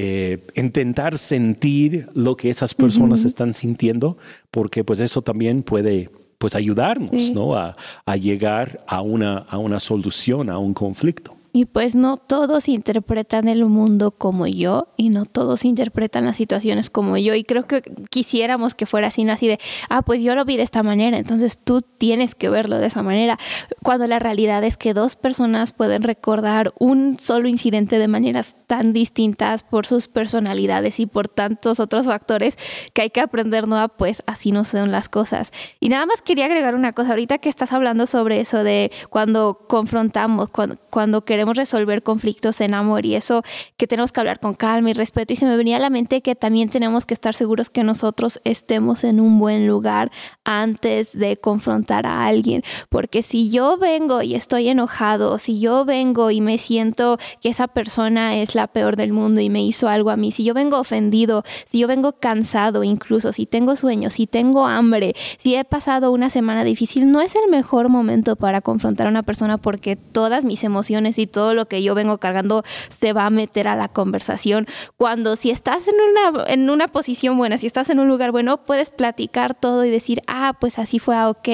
eh, 0.01 0.39
intentar 0.55 1.19
sentir 1.19 2.09
lo 2.15 2.37
que 2.37 2.51
esas 2.51 2.73
personas 2.73 3.25
están 3.25 3.53
sintiendo, 3.53 4.17
porque 4.53 4.85
pues 4.85 5.01
eso 5.01 5.23
también 5.23 5.65
puede 5.65 6.09
pues 6.39 6.55
ayudarnos, 6.55 7.33
¿no? 7.33 7.57
A, 7.57 7.75
a 8.07 8.17
llegar 8.17 8.85
a 8.87 9.01
una, 9.01 9.39
a 9.39 9.59
una 9.59 9.81
solución, 9.81 10.51
a 10.51 10.59
un 10.59 10.73
conflicto. 10.73 11.38
Y 11.53 11.65
pues 11.65 11.95
no 11.95 12.17
todos 12.19 12.69
interpretan 12.69 13.49
el 13.49 13.65
mundo 13.65 14.11
como 14.11 14.47
yo 14.47 14.89
y 14.97 15.09
no 15.09 15.25
todos 15.25 15.65
interpretan 15.65 16.27
las 16.27 16.37
situaciones 16.37 16.91
como 16.91 17.17
yo. 17.17 17.35
Y 17.35 17.45
creo 17.45 17.67
que 17.67 17.83
quisiéramos 18.11 18.75
que 18.75 18.87
fuera 18.87 19.09
así, 19.09 19.25
no 19.25 19.33
así 19.33 19.49
de, 19.49 19.59
ah, 19.89 20.03
pues 20.03 20.23
yo 20.23 20.35
lo 20.35 20.45
vi 20.45 20.57
de 20.57 20.63
esta 20.63 20.83
manera, 20.83 21.19
entonces 21.19 21.59
tú 21.63 21.83
tienes 21.83 22.35
que 22.35 22.49
verlo 22.49 22.79
de 22.79 22.87
esa 22.87 23.03
manera. 23.03 23.39
Cuando 23.83 24.07
la 24.07 24.19
realidad 24.19 24.63
es 24.65 24.77
que 24.77 24.95
dos 24.95 25.17
personas 25.17 25.73
pueden 25.73 26.03
recordar 26.03 26.73
un 26.79 27.19
solo 27.19 27.49
incidente 27.49 27.99
de 27.99 28.09
maneras 28.09 28.55
tan 28.67 28.93
distintas 28.93 29.63
por 29.63 29.87
sus 29.87 30.09
personalidades 30.09 31.01
y 31.01 31.07
por 31.07 31.29
tantos 31.29 31.81
otros 31.81 32.07
factores 32.07 32.59
que 32.93 33.03
hay 33.03 33.11
que 33.11 33.21
aprender, 33.21 33.67
¿no? 33.67 33.89
Pues 33.89 34.23
así 34.27 34.53
no 34.53 34.65
son 34.65 34.93
las 34.93 35.09
cosas. 35.09 35.53
Y 35.81 35.89
nada 35.89 36.07
más 36.07 36.21
quería 36.21 36.45
agregar 36.45 36.75
una 36.75 36.93
cosa, 36.93 37.11
ahorita 37.11 37.39
que 37.39 37.49
estás 37.49 37.73
hablando 37.73 38.07
sobre 38.07 38.41
eso 38.41 38.63
de 38.63 38.93
cuando 39.09 39.67
confrontamos, 39.69 40.51
cuando, 40.51 40.77
cuando 40.91 41.25
queremos 41.25 41.48
queremos 41.49 41.57
resolver 41.57 42.03
conflictos 42.03 42.61
en 42.61 42.75
amor 42.75 43.07
y 43.07 43.15
eso 43.15 43.43
que 43.77 43.87
tenemos 43.87 44.13
que 44.13 44.21
hablar 44.21 44.39
con 44.39 44.55
calma 44.55 44.91
y 44.91 44.93
respeto. 44.93 45.33
Y 45.33 45.37
se 45.37 45.47
me 45.47 45.57
venía 45.57 45.77
a 45.77 45.81
la 45.81 45.89
mente 45.89 46.21
que 46.21 46.35
también 46.35 46.69
tenemos 46.69 47.07
que 47.07 47.15
estar 47.15 47.35
seguros 47.35 47.71
que 47.71 47.85
nosotros 47.85 48.41
estemos 48.45 49.05
en 49.05 49.21
un 49.21 49.39
buen 49.39 49.67
lugar 49.67 50.11
antes 50.45 51.19
de 51.19 51.39
confrontar 51.39 52.07
a 52.07 52.27
alguien. 52.27 52.63
Porque 52.91 53.23
si 53.23 53.51
yo 53.51 53.79
vengo 53.79 54.21
y 54.21 54.35
estoy 54.35 54.69
enojado, 54.69 55.39
si 55.39 55.59
yo 55.59 55.85
vengo 55.85 56.31
y 56.31 56.41
me 56.41 56.59
siento 56.59 57.19
que 57.41 57.49
esa 57.49 57.69
persona 57.69 58.37
es 58.37 58.55
la 58.55 58.67
peor 58.67 58.97
del 58.97 59.13
mundo 59.13 59.41
y 59.41 59.49
me 59.49 59.65
hizo 59.65 59.89
algo 59.89 60.11
a 60.11 60.17
mí, 60.17 60.33
si 60.33 60.45
yo 60.45 60.53
vengo 60.53 60.79
ofendido, 60.79 61.45
si 61.65 61.79
yo 61.79 61.89
vengo 61.89 62.13
cansado 62.13 62.85
incluso, 62.85 63.33
si 63.33 63.47
tengo 63.47 63.77
sueño, 63.77 64.11
si 64.11 64.27
tengo 64.27 64.67
hambre, 64.67 65.15
si 65.39 65.55
he 65.55 65.65
pasado 65.65 66.13
una 66.13 66.29
semana 66.29 66.65
difícil, 66.65 67.11
no 67.11 67.21
es 67.23 67.35
el 67.35 67.51
mejor 67.51 67.89
momento 67.89 68.37
para 68.37 68.61
confrontar 68.61 69.07
a 69.07 69.11
una 69.11 69.23
persona 69.23 69.57
porque 69.57 69.97
todas 69.97 70.45
mis 70.45 70.65
emociones 70.65 71.19
y 71.19 71.28
todo 71.29 71.55
lo 71.55 71.69
que 71.69 71.83
yo 71.83 71.95
vengo 71.95 72.19
cargando 72.19 72.65
se 72.89 73.13
va 73.13 73.27
a 73.27 73.31
meter 73.31 73.69
a 73.69 73.77
la 73.77 73.89
conversación. 73.89 74.67
Cuando 74.97 75.37
si 75.37 75.51
estás 75.51 75.87
en 75.89 75.95
una, 75.95 76.45
en 76.47 76.71
una 76.71 76.89
posición 76.89 77.37
buena, 77.37 77.59
si 77.59 77.67
estás 77.67 77.91
en 77.91 78.01
un 78.01 78.09
lugar 78.09 78.33
bueno, 78.33 78.65
puedes 78.65 78.91
platicar 78.91 79.55
todo 79.55 79.85
y 79.85 79.91
decir, 79.91 80.23
ah, 80.27 80.57
pues 80.59 80.79
así 80.79 80.99
fue, 80.99 81.17
ah, 81.17 81.29
ok. 81.29 81.49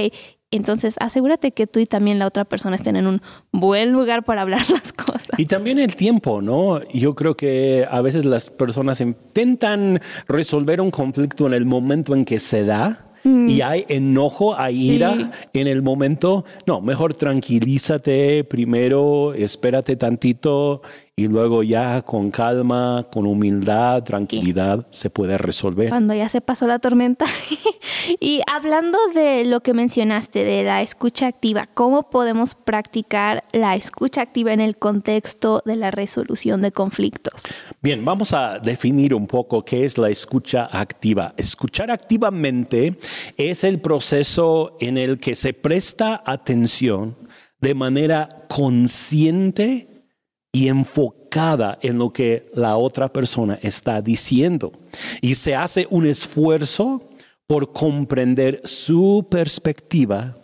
Entonces, 0.51 0.95
asegúrate 1.01 1.51
que 1.51 1.67
tú 1.67 1.81
y 1.81 1.87
también 1.87 2.21
la 2.21 2.29
otra 2.29 2.45
persona 2.45 2.77
estén 2.77 2.95
en 2.95 3.09
un 3.09 3.23
buen 3.51 3.91
lugar 3.91 4.25
para 4.25 4.43
hablar 4.43 4.61
las 4.71 4.93
cosas. 4.93 5.37
Y 5.37 5.47
también 5.47 5.81
el 5.81 5.97
tiempo, 5.97 6.41
¿no? 6.43 6.81
Yo 6.93 7.17
creo 7.17 7.37
que 7.37 7.87
a 7.91 8.01
veces 8.03 8.25
las 8.25 8.51
personas 8.51 9.01
intentan 9.01 10.01
resolver 10.29 10.81
un 10.81 10.93
conflicto 10.93 11.49
en 11.49 11.55
el 11.55 11.67
momento 11.67 12.15
en 12.15 12.25
que 12.25 12.39
se 12.39 12.65
da 12.65 13.14
Mm. 13.25 13.49
y 13.49 13.63
hay 13.63 13.87
enojo, 13.89 14.55
hay 14.55 14.93
ira 14.93 15.33
en 15.55 15.67
el 15.67 15.81
momento, 15.81 16.45
no, 16.67 16.83
mejor 16.83 17.15
tranquilízate 17.15 18.45
primero, 18.45 19.33
espérate 19.33 19.97
tantito 19.97 20.83
y 21.17 21.29
luego 21.29 21.63
ya 21.63 22.03
con 22.03 22.33
calma, 22.33 23.07
con 23.13 23.25
humildad, 23.25 24.03
tranquilidad, 24.03 24.85
se 24.91 25.11
puede 25.11 25.39
resolver. 25.39 25.89
Cuando 25.89 26.13
ya 26.13 26.29
se 26.29 26.41
pasó 26.41 26.67
la 26.67 26.81
tormenta. 26.81 27.25
y 28.21 28.41
hablando 28.53 28.99
de 29.15 29.45
lo 29.45 29.61
que 29.61 29.75
mencionaste, 29.75 30.43
de 30.43 30.65
la 30.65 30.83
escucha 30.83 31.29
activa, 31.29 31.69
¿cómo 31.73 32.11
podemos 32.11 32.57
practicar 32.57 33.45
la 33.53 33.77
escucha 33.77 34.23
activa 34.23 34.53
en 34.53 34.61
el 34.61 34.77
contexto 34.77 35.63
de 35.65 35.77
la 35.77 35.93
resolución 35.93 36.63
de 36.63 36.73
conflictos? 36.73 37.45
Bien, 37.81 38.05
vamos 38.05 38.33
a 38.33 38.59
definir 38.59 39.15
un 39.15 39.29
poco 39.29 39.65
qué 39.65 39.85
es 39.85 39.97
la 39.99 40.11
escucha 40.11 40.69
activa. 40.73 41.33
Escuchar 41.37 41.93
activamente 41.93 42.99
es 43.37 43.63
el 43.63 43.81
proceso 43.81 44.77
en 44.81 44.99
el 44.99 45.21
que 45.21 45.37
se 45.37 45.53
presta 45.53 46.25
atención 46.27 47.17
de 47.61 47.75
manera 47.75 48.29
consciente 48.49 49.94
y 50.55 50.69
enfocada 50.69 51.81
en 51.83 51.99
lo 51.99 52.13
que 52.13 52.49
la 52.55 52.77
otra 52.77 53.13
persona 53.13 53.59
está 53.61 54.01
diciendo. 54.01 54.71
Y 55.21 55.35
se 55.35 55.57
hace 55.57 55.89
un 55.91 56.07
esfuerzo 56.07 57.11
por 57.49 57.73
comprender 57.73 58.61
su 58.63 59.27
perspectiva, 59.29 60.37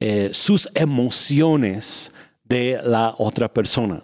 eh, 0.00 0.30
sus 0.32 0.68
emociones 0.74 2.10
de 2.42 2.80
la 2.82 3.14
otra 3.16 3.46
persona. 3.48 4.02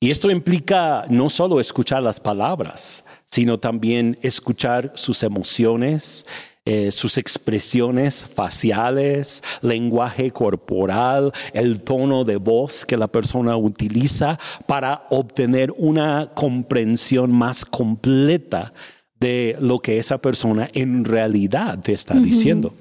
Y 0.00 0.10
esto 0.10 0.28
implica 0.28 1.06
no 1.08 1.30
solo 1.30 1.60
escuchar 1.60 2.02
las 2.02 2.18
palabras, 2.18 3.04
sino 3.26 3.58
también 3.58 4.18
escuchar 4.22 4.90
sus 4.96 5.22
emociones, 5.22 6.26
eh, 6.70 6.92
sus 6.92 7.16
expresiones 7.16 8.26
faciales, 8.26 9.42
lenguaje 9.62 10.30
corporal, 10.32 11.32
el 11.54 11.80
tono 11.80 12.24
de 12.24 12.36
voz 12.36 12.84
que 12.84 12.98
la 12.98 13.08
persona 13.08 13.56
utiliza 13.56 14.38
para 14.66 15.06
obtener 15.08 15.72
una 15.78 16.30
comprensión 16.34 17.32
más 17.32 17.64
completa 17.64 18.74
de 19.18 19.56
lo 19.60 19.78
que 19.78 19.96
esa 19.96 20.18
persona 20.18 20.68
en 20.74 21.06
realidad 21.06 21.78
te 21.78 21.94
está 21.94 22.12
diciendo. 22.16 22.74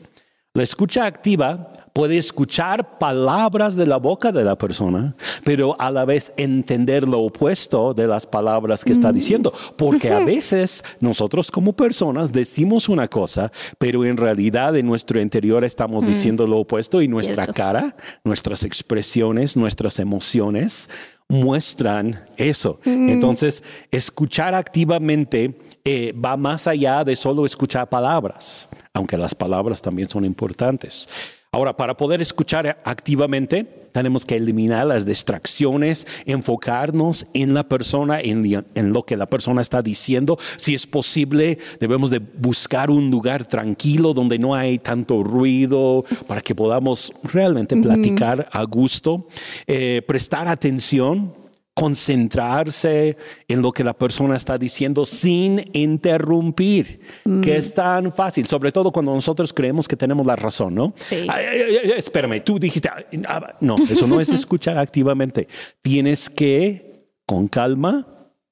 La 0.53 0.63
escucha 0.63 1.05
activa 1.05 1.71
puede 1.97 2.19
escuchar 2.19 2.99
palabras 2.99 3.75
de 3.75 3.87
la 3.87 3.97
boca 3.97 4.31
de 4.31 4.43
la 4.43 4.55
persona, 4.55 5.15
pero 5.43 5.75
a 5.79 5.89
la 5.89 6.05
vez 6.05 6.31
entender 6.37 7.07
lo 7.07 7.21
opuesto 7.21 7.95
de 7.95 8.05
las 8.05 8.23
palabras 8.27 8.85
que 8.85 8.93
está 8.93 9.11
mm. 9.11 9.15
diciendo. 9.15 9.53
Porque 9.75 10.11
a 10.11 10.19
veces 10.23 10.83
nosotros 10.99 11.49
como 11.49 11.73
personas 11.73 12.31
decimos 12.31 12.87
una 12.87 13.07
cosa, 13.07 13.51
pero 13.79 14.05
en 14.05 14.15
realidad 14.15 14.77
en 14.77 14.85
nuestro 14.85 15.19
interior 15.19 15.63
estamos 15.63 16.03
mm. 16.03 16.05
diciendo 16.05 16.45
lo 16.45 16.59
opuesto 16.59 17.01
y 17.01 17.07
nuestra 17.07 17.47
cara, 17.47 17.95
nuestras 18.23 18.61
expresiones, 18.61 19.57
nuestras 19.57 19.97
emociones 19.97 20.91
muestran 21.27 22.23
eso. 22.37 22.79
Mm. 22.85 23.09
Entonces, 23.09 23.63
escuchar 23.89 24.53
activamente 24.53 25.57
eh, 25.83 26.13
va 26.13 26.37
más 26.37 26.67
allá 26.67 27.03
de 27.03 27.15
solo 27.15 27.43
escuchar 27.43 27.89
palabras, 27.89 28.69
aunque 28.93 29.17
las 29.17 29.33
palabras 29.33 29.81
también 29.81 30.07
son 30.07 30.25
importantes. 30.25 31.09
Ahora, 31.57 31.75
para 31.75 31.97
poder 31.97 32.21
escuchar 32.21 32.79
activamente, 32.85 33.63
tenemos 33.91 34.27
que 34.27 34.35
eliminar 34.35 34.85
las 34.85 35.07
distracciones, 35.07 36.05
enfocarnos 36.27 37.25
en 37.33 37.55
la 37.55 37.67
persona, 37.67 38.21
en, 38.21 38.63
en, 38.75 38.93
lo 38.93 39.01
que 39.01 39.17
la 39.17 39.25
persona 39.25 39.61
está 39.61 39.81
diciendo. 39.81 40.37
Si 40.57 40.75
es 40.75 40.85
posible, 40.85 41.57
debemos 41.79 42.11
de 42.11 42.19
buscar 42.19 42.91
un 42.91 43.09
lugar 43.09 43.47
tranquilo 43.47 44.13
donde 44.13 44.37
no 44.37 44.53
hay 44.53 44.77
tanto 44.77 45.23
ruido 45.23 46.05
para 46.27 46.41
que 46.41 46.53
podamos 46.53 47.11
realmente 47.23 47.75
platicar 47.75 48.47
a 48.51 48.61
gusto, 48.61 49.25
eh, 49.65 50.03
prestar 50.05 50.47
atención 50.47 51.33
concentrarse 51.77 53.15
en 53.47 53.61
lo 53.61 53.71
que 53.71 53.83
la 53.83 53.93
persona 53.93 54.35
está 54.35 54.57
diciendo 54.57 55.05
sin 55.05 55.63
interrumpir, 55.73 57.01
que 57.43 57.55
es 57.55 57.71
tan 57.71 58.11
fácil, 58.11 58.47
sobre 58.47 58.71
todo 58.71 58.91
cuando 58.91 59.13
nosotros 59.13 59.53
creemos 59.53 59.87
que 59.87 59.95
tenemos 59.95 60.25
la 60.25 60.35
razón, 60.35 60.73
¿no? 60.73 60.95
espérame, 61.11 62.43
tú 62.43 62.57
dijiste, 62.57 62.89
ah, 63.27 63.55
no, 63.59 63.77
eso 63.87 64.07
no 64.07 64.19
es 64.19 64.29
escuchar 64.33 64.79
activamente. 64.79 65.47
Tienes 65.83 66.31
que, 66.31 67.11
con 67.27 67.47
calma, 67.47 68.07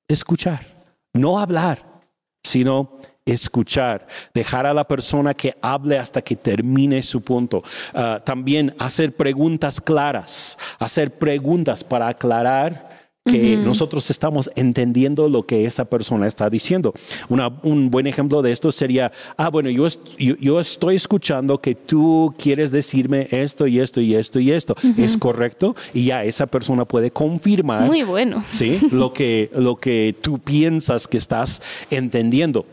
escuchar, 0.07 0.59
no 1.11 1.39
hablar, 1.39 2.03
sino 2.43 2.99
escuchar, 3.25 4.05
dejar 4.35 4.67
a 4.67 4.73
la 4.75 4.87
persona 4.87 5.33
que 5.33 5.57
hable 5.63 5.97
hasta 5.97 6.21
que 6.21 6.35
termine 6.35 7.01
su 7.01 7.21
punto. 7.21 7.63
Ah, 7.91 8.21
también 8.23 8.75
hacer 8.77 9.15
preguntas 9.15 9.81
claras, 9.81 10.59
hacer 10.77 11.17
preguntas 11.17 11.83
para 11.83 12.07
aclarar 12.07 12.94
que 13.25 13.57
nosotros 13.57 14.11
estamos 14.11 14.51
entendiendo 14.55 15.27
lo 15.27 15.47
que 15.47 15.65
esa 15.65 15.85
persona 15.85 16.27
está 16.27 16.47
diciendo. 16.49 16.93
un 17.63 17.89
buen 17.89 18.05
ejemplo 18.05 18.41
de 18.43 18.51
esto 18.51 18.71
sería, 18.71 19.11
ah, 19.35 19.49
bueno, 19.49 19.69
yo, 19.69 19.87
yo, 20.17 20.59
estoy 20.59 20.95
escuchando 20.95 21.59
que 21.59 21.73
tú 21.73 22.35
quieres 22.37 22.71
decirme 22.71 23.27
esto 23.31 23.65
y 23.65 23.79
esto 23.79 23.99
y 23.99 24.13
esto 24.13 24.39
y 24.39 24.51
esto. 24.51 24.75
¿Es 24.97 25.17
correcto? 25.17 25.75
Y 25.93 26.05
ya 26.05 26.23
esa 26.23 26.45
persona 26.45 26.85
puede 26.85 27.09
confirmar. 27.09 27.87
Muy 27.87 28.03
bueno. 28.03 28.43
Sí, 28.51 28.79
lo 28.91 29.11
que, 29.11 29.49
lo 29.55 29.77
que 29.77 30.15
tú 30.21 30.37
piensas 30.37 31.07
que 31.07 31.17
estás 31.17 31.61
entendiendo. 31.89 32.65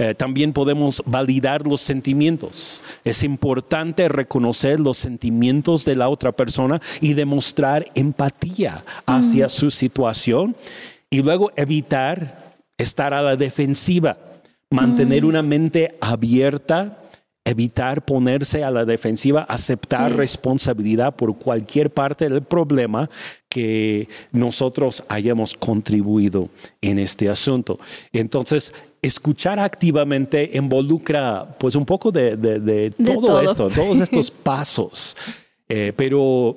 Eh, 0.00 0.14
también 0.14 0.54
podemos 0.54 1.02
validar 1.04 1.66
los 1.66 1.82
sentimientos. 1.82 2.82
Es 3.04 3.22
importante 3.22 4.08
reconocer 4.08 4.80
los 4.80 4.96
sentimientos 4.96 5.84
de 5.84 5.94
la 5.94 6.08
otra 6.08 6.32
persona 6.32 6.80
y 7.02 7.12
demostrar 7.12 7.90
empatía 7.94 8.82
hacia 9.04 9.50
su 9.50 9.70
situación 9.70 10.56
y 11.10 11.20
luego 11.20 11.52
evitar 11.54 12.56
estar 12.78 13.12
a 13.12 13.20
la 13.20 13.36
defensiva, 13.36 14.16
mantener 14.70 15.26
una 15.26 15.42
mente 15.42 15.98
abierta 16.00 16.96
evitar 17.44 18.04
ponerse 18.04 18.62
a 18.62 18.70
la 18.70 18.84
defensiva, 18.84 19.42
aceptar 19.42 20.14
responsabilidad 20.14 21.16
por 21.16 21.36
cualquier 21.36 21.90
parte 21.90 22.28
del 22.28 22.42
problema 22.42 23.08
que 23.48 24.08
nosotros 24.30 25.02
hayamos 25.08 25.54
contribuido 25.54 26.48
en 26.80 26.98
este 26.98 27.28
asunto. 27.28 27.78
Entonces, 28.12 28.72
escuchar 29.02 29.58
activamente 29.58 30.50
involucra 30.54 31.56
pues 31.58 31.74
un 31.74 31.86
poco 31.86 32.12
de, 32.12 32.92
todo, 33.04 33.40
esto, 33.40 33.68
todos 33.68 34.00
estos 34.00 34.30
pasos, 34.30 35.16
eh, 35.68 35.92
pero 35.96 36.56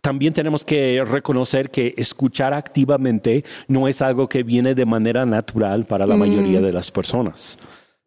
también 0.00 0.34
tenemos 0.34 0.64
que 0.64 1.02
reconocer 1.04 1.70
que 1.70 1.94
escuchar 1.96 2.52
activamente 2.52 3.42
no 3.68 3.88
es 3.88 4.02
algo 4.02 4.28
que 4.28 4.42
viene 4.42 4.74
de 4.74 4.84
manera 4.84 5.24
natural 5.24 5.86
para 5.86 6.06
la 6.06 6.14
mayoría 6.14 6.60
de 6.60 6.72
las 6.72 6.90
personas. 6.90 7.58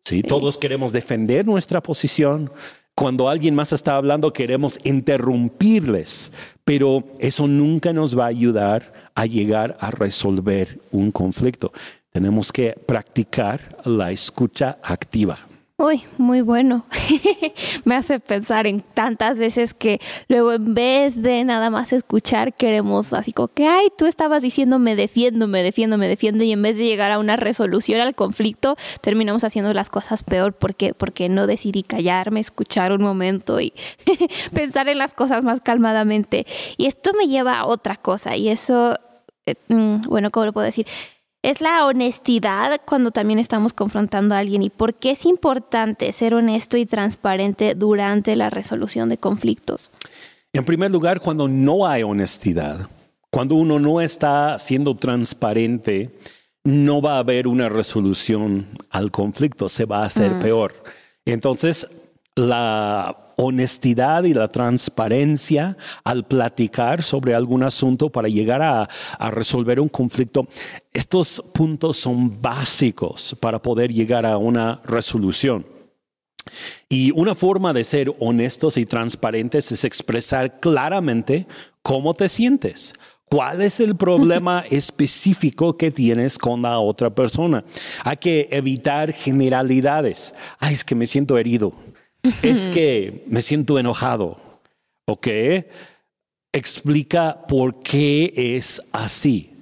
¿sí? 0.03 0.21
Todos 0.21 0.59
queremos 0.59 0.91
defender 0.91 1.45
nuestra 1.45 1.81
posición. 1.81 2.51
Cuando 2.93 3.29
alguien 3.29 3.55
más 3.55 3.73
está 3.73 3.95
hablando, 3.95 4.31
queremos 4.31 4.79
interrumpirles, 4.83 6.31
pero 6.63 7.03
eso 7.17 7.47
nunca 7.47 7.93
nos 7.93 8.17
va 8.17 8.25
a 8.25 8.29
ayudar 8.29 8.93
a 9.15 9.25
llegar 9.25 9.75
a 9.79 9.89
resolver 9.89 10.79
un 10.91 11.09
conflicto. 11.09 11.71
Tenemos 12.17 12.51
que 12.51 12.73
practicar 12.87 13.59
la 13.85 14.09
escucha 14.09 14.79
activa. 14.81 15.37
Uy, 15.77 16.03
muy 16.17 16.41
bueno. 16.41 16.87
Me 17.85 17.93
hace 17.93 18.19
pensar 18.19 18.65
en 18.65 18.81
tantas 18.81 19.37
veces 19.37 19.75
que 19.75 19.99
luego 20.27 20.51
en 20.53 20.73
vez 20.73 21.21
de 21.21 21.43
nada 21.43 21.69
más 21.69 21.93
escuchar, 21.93 22.55
queremos 22.55 23.13
así 23.13 23.33
como 23.33 23.49
que, 23.49 23.67
ay, 23.67 23.89
tú 23.95 24.07
estabas 24.07 24.41
diciendo 24.41 24.79
me 24.79 24.95
defiendo, 24.95 25.45
me 25.45 25.61
defiendo, 25.61 25.99
me 25.99 26.07
defiendo, 26.07 26.43
y 26.43 26.53
en 26.53 26.63
vez 26.63 26.77
de 26.77 26.85
llegar 26.85 27.11
a 27.11 27.19
una 27.19 27.35
resolución 27.35 28.01
al 28.01 28.15
conflicto, 28.15 28.77
terminamos 29.01 29.43
haciendo 29.43 29.71
las 29.75 29.91
cosas 29.91 30.23
peor 30.23 30.53
porque, 30.53 30.95
porque 30.95 31.29
no 31.29 31.45
decidí 31.45 31.83
callarme, 31.83 32.39
escuchar 32.39 32.93
un 32.93 33.03
momento 33.03 33.61
y 33.61 33.73
pensar 34.55 34.89
en 34.89 34.97
las 34.97 35.13
cosas 35.13 35.43
más 35.43 35.61
calmadamente. 35.61 36.47
Y 36.77 36.87
esto 36.87 37.11
me 37.13 37.27
lleva 37.27 37.59
a 37.59 37.67
otra 37.67 37.95
cosa, 37.95 38.35
y 38.35 38.49
eso, 38.49 38.95
eh, 39.45 39.53
mm, 39.67 40.09
bueno, 40.09 40.31
¿cómo 40.31 40.47
lo 40.47 40.53
puedo 40.53 40.65
decir? 40.65 40.87
Es 41.47 41.61
la 41.61 41.85
honestidad 41.85 42.81
cuando 42.83 43.11
también 43.11 43.39
estamos 43.39 43.71
confrontando 43.71 44.35
a 44.35 44.39
alguien 44.39 44.63
y 44.63 44.69
por 44.69 44.93
qué 44.95 45.11
es 45.11 45.25
importante 45.25 46.11
ser 46.11 46.33
honesto 46.33 46.75
y 46.75 46.85
transparente 46.85 47.73
durante 47.73 48.35
la 48.35 48.49
resolución 48.49 49.07
de 49.07 49.17
conflictos. 49.17 49.89
En 50.51 50.65
primer 50.65 50.91
lugar, 50.91 51.21
cuando 51.21 51.47
no 51.47 51.87
hay 51.87 52.03
honestidad, 52.03 52.89
cuando 53.29 53.55
uno 53.55 53.79
no 53.79 54.01
está 54.01 54.59
siendo 54.59 54.93
transparente, 54.95 56.09
no 56.65 57.01
va 57.01 57.15
a 57.15 57.19
haber 57.19 57.47
una 57.47 57.69
resolución 57.69 58.67
al 58.89 59.09
conflicto, 59.11 59.69
se 59.69 59.85
va 59.85 59.99
a 59.99 60.07
hacer 60.07 60.31
mm. 60.31 60.39
peor. 60.41 60.73
Entonces, 61.23 61.87
la 62.37 63.33
honestidad 63.35 64.23
y 64.23 64.33
la 64.33 64.47
transparencia 64.47 65.75
al 66.03 66.25
platicar 66.25 67.01
sobre 67.01 67.33
algún 67.33 67.63
asunto 67.63 68.11
para 68.11 68.27
llegar 68.27 68.61
a, 68.61 68.87
resolver 69.31 69.79
un 69.79 69.87
conflicto. 69.87 70.47
Estos 70.93 71.43
puntos 71.53 71.97
son 71.97 72.39
básicos 72.41 73.35
para 73.39 73.61
poder 73.61 73.91
llegar 73.91 74.25
a 74.25 74.37
una 74.37 74.81
resolución. 74.85 75.65
Y 76.89 77.11
una 77.11 77.35
forma 77.35 77.73
de 77.73 77.83
ser 77.83 78.13
honestos 78.19 78.77
y 78.77 78.85
transparentes 78.85 79.71
es 79.71 79.83
expresar 79.83 80.59
claramente 80.59 81.47
cómo 81.81 82.13
te 82.13 82.29
sientes. 82.29 82.93
¿Cuál 83.25 83.61
es 83.61 83.79
el 83.81 83.95
problema 83.95 84.63
específico 84.71 85.75
que 85.75 85.91
tienes 85.91 86.37
con 86.37 86.61
la 86.61 86.79
otra 86.79 87.09
persona? 87.09 87.65
Hay 88.03 88.17
que 88.17 88.47
evitar 88.51 89.11
generalidades. 89.11 90.33
Ay, 90.59 90.75
es 90.75 90.85
que 90.85 90.95
me 90.95 91.07
siento 91.07 91.37
herido 91.37 91.73
es 92.41 92.67
que 92.67 93.23
me 93.27 93.41
siento 93.41 93.79
enojado. 93.79 94.39
¿Ok? 95.05 95.27
Explica 96.51 97.45
por 97.47 97.81
qué 97.81 98.33
es 98.35 98.81
así. 98.91 99.53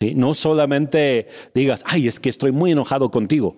¿Sí? 0.00 0.14
No 0.14 0.34
solamente 0.34 1.28
digas, 1.54 1.82
ay, 1.86 2.08
es 2.08 2.20
que 2.20 2.28
estoy 2.28 2.52
muy 2.52 2.72
enojado 2.72 3.10
contigo. 3.10 3.56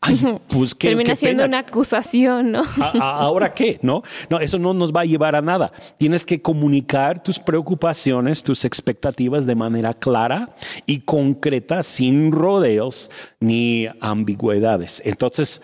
Ay, 0.00 0.20
pues 0.48 0.74
qué, 0.74 0.88
Termina 0.88 1.16
siendo 1.16 1.44
una 1.44 1.60
acusación, 1.60 2.52
¿no? 2.52 2.62
¿Ahora 3.00 3.54
qué? 3.54 3.78
¿No? 3.82 4.02
No, 4.28 4.38
eso 4.38 4.58
no 4.58 4.74
nos 4.74 4.92
va 4.92 5.00
a 5.00 5.04
llevar 5.04 5.34
a 5.34 5.42
nada. 5.42 5.72
Tienes 5.98 6.26
que 6.26 6.40
comunicar 6.42 7.22
tus 7.22 7.38
preocupaciones, 7.38 8.42
tus 8.42 8.64
expectativas 8.64 9.46
de 9.46 9.54
manera 9.54 9.94
clara 9.94 10.54
y 10.84 11.00
concreta, 11.00 11.82
sin 11.82 12.30
rodeos 12.30 13.10
ni 13.40 13.88
ambigüedades. 14.00 15.02
Entonces, 15.04 15.62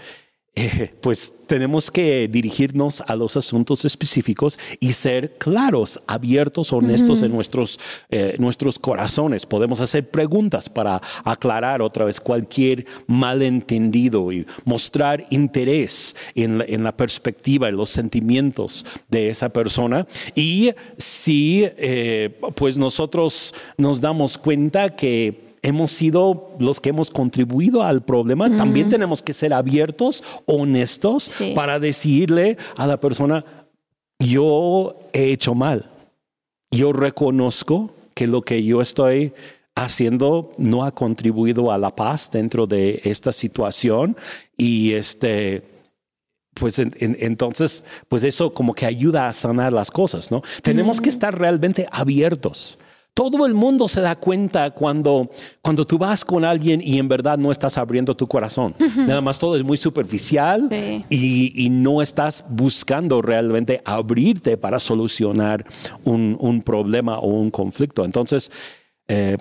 eh, 0.55 0.93
pues 1.01 1.33
tenemos 1.47 1.91
que 1.91 2.29
dirigirnos 2.29 3.03
a 3.07 3.17
los 3.17 3.39
asuntos 3.39 3.87
específicos 3.87 4.59
y 4.81 4.93
ser 4.93 5.39
claros, 5.39 5.99
abiertos, 6.07 6.75
honestos 6.75 7.23
en 7.23 7.33
nuestros, 7.33 7.81
eh, 8.11 8.37
nuestros 8.39 8.79
corazones. 8.79 9.47
Podemos 9.47 9.81
hacer 9.81 10.11
preguntas 10.11 10.69
para 10.69 11.01
aclarar 11.25 11.81
otra 11.81 12.05
vez 12.05 12.21
cualquier 12.21 12.85
malentendido 13.07 14.31
y 14.31 14.47
mostrar 14.67 15.27
interés 15.31 16.15
en 16.35 16.59
la, 16.59 16.65
en 16.65 16.85
la 16.85 16.95
perspectiva, 16.95 17.71
en 17.71 17.77
los 17.77 17.89
sentimientos 17.89 18.85
de 19.09 19.31
esa 19.31 19.49
persona. 19.49 20.07
Y 20.35 20.73
si 20.99 21.65
eh, 21.79 22.39
pues 22.55 22.77
nosotros 22.77 23.55
nos 23.79 24.03
damos 24.03 24.37
cuenta 24.37 24.95
que 24.95 25.52
hemos 25.63 25.93
sido 25.93 26.51
los 26.59 26.81
que 26.81 26.91
hemos 26.91 27.11
contribuido 27.11 27.83
al 27.83 28.03
problema, 28.03 28.55
también 28.57 28.89
tenemos 28.89 29.23
que 29.23 29.33
ser 29.33 29.55
abiertos, 29.55 30.25
honestos, 30.47 31.37
para 31.55 31.79
decirle 31.79 32.57
a 32.77 32.87
la 32.87 32.99
persona, 32.99 33.45
yo 34.19 34.99
he 35.13 35.33
hecho 35.33 35.55
mal, 35.55 35.89
yo 36.71 36.93
reconozco 36.93 37.91
que 38.15 38.27
lo 38.27 38.43
que 38.43 38.65
yo 38.65 38.81
estoy 38.81 39.33
haciendo 39.75 40.53
no 40.59 40.85
ha 40.85 40.93
contribuido 40.93 41.73
a 41.73 41.79
la 41.79 41.95
paz 41.95 42.31
dentro 42.31 42.67
de 42.67 43.01
esta 43.05 43.33
situación 43.33 44.17
y 44.57 44.93
este 44.93 45.63
pues 46.55 46.79
entonces 46.79 47.85
pues 48.09 48.23
eso 48.25 48.53
como 48.53 48.75
que 48.75 48.85
ayuda 48.85 49.27
a 49.27 49.33
sanar 49.33 49.73
las 49.73 49.91
cosas, 49.91 50.31
¿no? 50.31 50.43
Tenemos 50.63 51.01
que 51.01 51.09
estar 51.09 51.39
realmente 51.39 51.89
abiertos. 51.91 52.79
Todo 53.15 53.45
el 53.45 53.53
mundo 53.53 53.89
se 53.89 54.01
da 54.01 54.17
cuenta 54.17 54.71
cuando, 54.71 55.29
cuando 55.61 55.87
tú 55.87 55.99
vas 55.99 56.25
con 56.25 56.47
alguien 56.47 56.81
y 56.83 56.99
en 56.99 57.09
verdad 57.09 57.37
no 57.37 57.53
estás 57.53 57.77
abriendo 57.77 58.17
tu 58.17 58.27
corazón. 58.27 58.75
Nada 58.97 59.21
más 59.21 59.39
todo 59.39 59.55
es 59.55 59.63
muy 59.63 59.77
superficial 59.77 60.69
y, 61.11 61.69
no 61.71 62.01
estás 62.01 62.45
buscando 62.49 63.21
realmente 63.21 63.83
abrirte 63.85 64.57
para 64.57 64.79
solucionar 64.79 65.65
un, 66.05 66.63
problema 66.65 67.19
o 67.19 67.27
un 67.27 67.51
conflicto. 67.51 68.05
Entonces, 68.05 68.51
eh, 69.09 69.37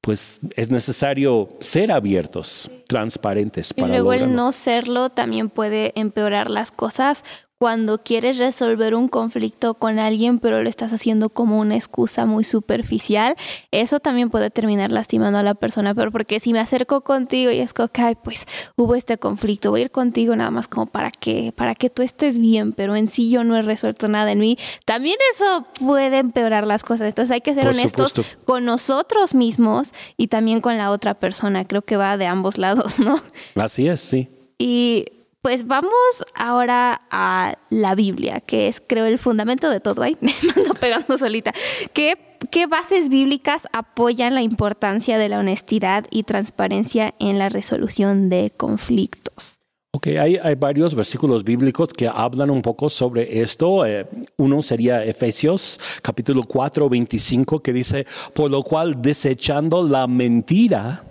pues 0.00 0.40
es 0.56 0.70
necesario 0.70 1.48
ser 1.60 1.92
abiertos, 1.92 2.70
transparentes. 2.88 3.72
Para 3.72 3.88
y 3.88 3.90
luego 3.90 4.12
el 4.12 4.34
no 4.34 4.52
serlo 4.52 5.10
también 5.10 5.48
puede 5.48 5.92
empeorar 6.00 6.50
las 6.50 6.72
cosas 6.72 7.24
cuando 7.62 7.98
quieres 7.98 8.38
resolver 8.38 8.96
un 8.96 9.06
conflicto 9.06 9.74
con 9.74 10.00
alguien, 10.00 10.40
pero 10.40 10.64
lo 10.64 10.68
estás 10.68 10.92
haciendo 10.92 11.28
como 11.28 11.60
una 11.60 11.76
excusa 11.76 12.26
muy 12.26 12.42
superficial, 12.42 13.36
eso 13.70 14.00
también 14.00 14.30
puede 14.30 14.50
terminar 14.50 14.90
lastimando 14.90 15.38
a 15.38 15.44
la 15.44 15.54
persona. 15.54 15.94
Pero 15.94 16.10
porque 16.10 16.40
si 16.40 16.52
me 16.52 16.58
acerco 16.58 17.02
contigo 17.02 17.52
y 17.52 17.60
es 17.60 17.72
como 17.72 17.86
que, 17.86 18.16
pues 18.20 18.46
hubo 18.74 18.96
este 18.96 19.16
conflicto, 19.16 19.70
voy 19.70 19.82
a 19.82 19.84
ir 19.84 19.90
contigo 19.92 20.34
nada 20.34 20.50
más 20.50 20.66
como 20.66 20.86
para 20.86 21.12
que, 21.12 21.52
para 21.54 21.76
que 21.76 21.88
tú 21.88 22.02
estés 22.02 22.40
bien, 22.40 22.72
pero 22.72 22.96
en 22.96 23.08
sí 23.08 23.30
yo 23.30 23.44
no 23.44 23.56
he 23.56 23.62
resuelto 23.62 24.08
nada 24.08 24.32
en 24.32 24.40
mí, 24.40 24.58
también 24.84 25.18
eso 25.32 25.64
puede 25.78 26.18
empeorar 26.18 26.66
las 26.66 26.82
cosas. 26.82 27.06
Entonces 27.06 27.30
hay 27.30 27.42
que 27.42 27.54
ser 27.54 27.68
honestos 27.68 28.14
con 28.44 28.64
nosotros 28.64 29.36
mismos 29.36 29.92
y 30.16 30.26
también 30.26 30.60
con 30.60 30.78
la 30.78 30.90
otra 30.90 31.14
persona. 31.14 31.64
Creo 31.64 31.82
que 31.82 31.96
va 31.96 32.16
de 32.16 32.26
ambos 32.26 32.58
lados, 32.58 32.98
¿no? 32.98 33.22
Así 33.54 33.86
es, 33.86 34.00
sí. 34.00 34.28
Y 34.58 35.06
pues 35.42 35.66
vamos 35.66 35.90
ahora 36.36 37.02
a 37.10 37.58
la 37.68 37.96
Biblia, 37.96 38.40
que 38.40 38.68
es 38.68 38.80
creo 38.80 39.06
el 39.06 39.18
fundamento 39.18 39.68
de 39.68 39.80
todo. 39.80 40.02
Ahí 40.02 40.16
me 40.20 40.32
mando 40.54 40.74
pegando 40.74 41.18
solita. 41.18 41.52
¿Qué, 41.92 42.16
¿Qué 42.50 42.66
bases 42.66 43.08
bíblicas 43.08 43.64
apoyan 43.72 44.34
la 44.34 44.42
importancia 44.42 45.18
de 45.18 45.28
la 45.28 45.40
honestidad 45.40 46.06
y 46.10 46.22
transparencia 46.22 47.14
en 47.18 47.38
la 47.38 47.48
resolución 47.48 48.28
de 48.28 48.52
conflictos? 48.56 49.58
Ok, 49.94 50.06
hay, 50.06 50.36
hay, 50.36 50.54
varios 50.54 50.94
versículos 50.94 51.44
bíblicos 51.44 51.92
que 51.92 52.08
hablan 52.08 52.48
un 52.48 52.62
poco 52.62 52.88
sobre 52.88 53.42
esto. 53.42 53.84
Eh, 53.84 54.06
uno 54.38 54.62
sería 54.62 55.04
Efesios 55.04 55.78
capítulo 56.00 56.44
4, 56.44 56.88
25, 56.88 57.60
que 57.60 57.72
dice, 57.74 58.06
por 58.32 58.50
lo 58.50 58.62
cual 58.62 59.02
desechando 59.02 59.86
la 59.86 60.06
mentira, 60.06 61.04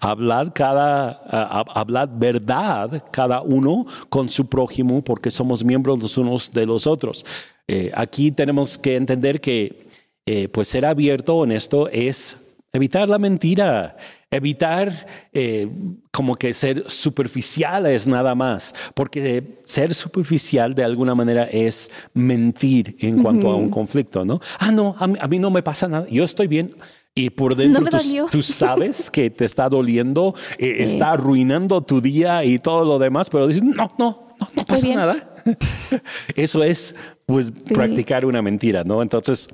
Hablad 0.00 0.52
cada, 0.54 1.10
hablad 1.62 2.08
verdad 2.12 3.02
cada 3.10 3.42
uno 3.42 3.86
con 4.08 4.28
su 4.28 4.46
prójimo 4.48 5.02
porque 5.02 5.30
somos 5.30 5.64
miembros 5.64 5.98
los 5.98 6.16
unos 6.18 6.52
de 6.52 6.66
los 6.66 6.86
otros. 6.86 7.24
Eh, 7.68 7.90
aquí 7.94 8.30
tenemos 8.30 8.78
que 8.78 8.96
entender 8.96 9.40
que 9.40 9.86
eh, 10.24 10.48
pues 10.48 10.68
ser 10.68 10.84
abierto, 10.84 11.36
honesto, 11.36 11.88
es 11.88 12.36
evitar 12.72 13.08
la 13.08 13.18
mentira, 13.18 13.96
evitar 14.30 14.92
eh, 15.32 15.68
como 16.12 16.36
que 16.36 16.52
ser 16.52 16.88
superficiales 16.88 18.06
nada 18.06 18.34
más, 18.34 18.74
porque 18.94 19.58
ser 19.64 19.94
superficial 19.94 20.74
de 20.74 20.84
alguna 20.84 21.14
manera 21.14 21.44
es 21.44 21.90
mentir 22.12 22.96
en 23.00 23.22
cuanto 23.22 23.50
a 23.50 23.56
un 23.56 23.70
conflicto, 23.70 24.24
¿no? 24.24 24.40
Ah, 24.58 24.70
no, 24.70 24.94
a 24.98 25.28
mí, 25.28 25.38
no 25.38 25.50
me 25.50 25.62
pasa 25.62 25.88
nada, 25.88 26.06
yo 26.08 26.24
estoy 26.24 26.46
bien. 26.46 26.74
Y 27.18 27.30
por 27.30 27.56
dentro 27.56 27.82
tú, 28.30 28.42
sabes 28.42 29.10
que 29.10 29.30
te 29.30 29.46
está 29.46 29.70
doliendo, 29.70 30.34
eh, 30.58 30.76
está 30.80 31.12
arruinando 31.12 31.80
tu 31.80 32.02
día 32.02 32.44
y 32.44 32.58
todo 32.58 32.84
lo 32.84 32.98
demás, 32.98 33.30
pero 33.30 33.46
dices, 33.46 33.62
no, 33.62 33.72
no, 33.98 34.34
no, 34.38 34.48
no 34.54 34.64
pasa 34.66 34.86
nada. 34.88 35.34
Eso 36.36 36.62
es 36.62 36.94
pues 37.24 37.50
practicar 37.50 38.26
una 38.26 38.42
mentira, 38.42 38.84
¿no? 38.84 39.00
Entonces, 39.00 39.48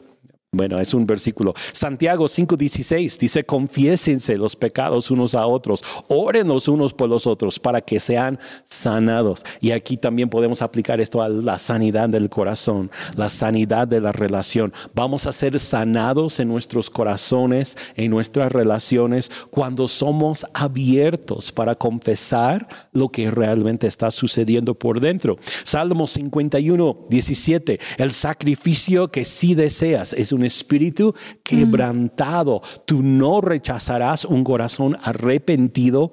bueno, 0.55 0.79
es 0.79 0.93
un 0.93 1.07
versículo. 1.07 1.55
Santiago 1.73 2.27
5:16 2.27 3.17
dice, 3.19 3.45
confiésense 3.45 4.37
los 4.37 4.55
pecados 4.55 5.11
unos 5.11 5.35
a 5.35 5.47
otros, 5.47 5.83
oren 6.09 6.47
los 6.47 6.69
unos 6.69 6.93
por 6.93 7.09
los 7.09 7.27
otros 7.27 7.59
para 7.59 7.81
que 7.81 7.99
sean 7.99 8.39
sanados. 8.63 9.45
Y 9.63 9.71
aquí 9.71 9.97
también 9.97 10.29
podemos 10.29 10.61
aplicar 10.61 11.01
esto 11.01 11.23
a 11.23 11.31
la 11.31 11.59
sanidad 11.59 12.11
del 12.11 12.29
corazón, 12.29 12.91
la 13.17 13.31
sanidad 13.31 13.89
de 13.89 14.03
la 14.03 14.13
relación. 14.13 14.75
Vamos 14.95 15.27
a 15.27 15.33
ser 15.33 15.59
sanados 15.59 16.39
en 16.39 16.49
nuestros 16.49 16.91
corazones, 16.91 17.79
en 17.97 18.11
nuestras 18.11 18.53
relaciones, 18.53 19.31
cuando 19.51 19.89
somos 19.89 20.45
abiertos 20.53 21.51
para 21.51 21.77
confesar 21.77 22.69
lo 22.93 23.09
que 23.09 23.31
realmente 23.31 23.87
está 23.87 24.11
sucediendo 24.11 24.75
por 24.75 25.01
dentro. 25.01 25.39
Salmo 25.65 26.07
51, 26.07 27.07
17, 27.09 27.81
el 27.97 28.13
sacrificio 28.13 29.11
que 29.11 29.25
sí 29.25 29.55
deseas 29.55 30.13
es 30.13 30.31
un 30.31 30.42
espíritu 30.45 31.15
quebrantado. 31.43 32.63
Tú 32.85 33.03
no 33.03 33.41
rechazarás 33.41 34.25
un 34.25 34.45
corazón 34.45 34.97
arrepentido 35.03 36.13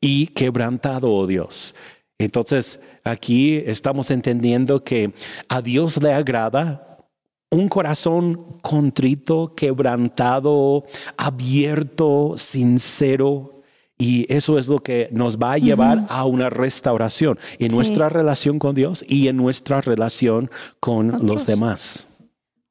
y 0.00 0.28
quebrantado, 0.28 1.12
oh 1.12 1.26
Dios. 1.26 1.74
Entonces, 2.18 2.80
aquí 3.04 3.56
estamos 3.56 4.10
entendiendo 4.10 4.82
que 4.82 5.12
a 5.48 5.62
Dios 5.62 6.02
le 6.02 6.12
agrada 6.12 6.88
un 7.50 7.68
corazón 7.68 8.58
contrito, 8.60 9.54
quebrantado, 9.54 10.84
abierto, 11.16 12.34
sincero. 12.36 13.62
Y 13.96 14.32
eso 14.32 14.58
es 14.58 14.68
lo 14.68 14.80
que 14.80 15.08
nos 15.10 15.38
va 15.38 15.54
a 15.54 15.58
llevar 15.58 16.06
a 16.08 16.24
una 16.24 16.50
restauración 16.50 17.38
en 17.58 17.72
nuestra 17.72 18.08
relación 18.08 18.58
con 18.58 18.74
Dios 18.74 19.04
y 19.08 19.28
en 19.28 19.36
nuestra 19.36 19.80
relación 19.80 20.50
con 20.78 21.16
los 21.26 21.46
demás. 21.46 22.06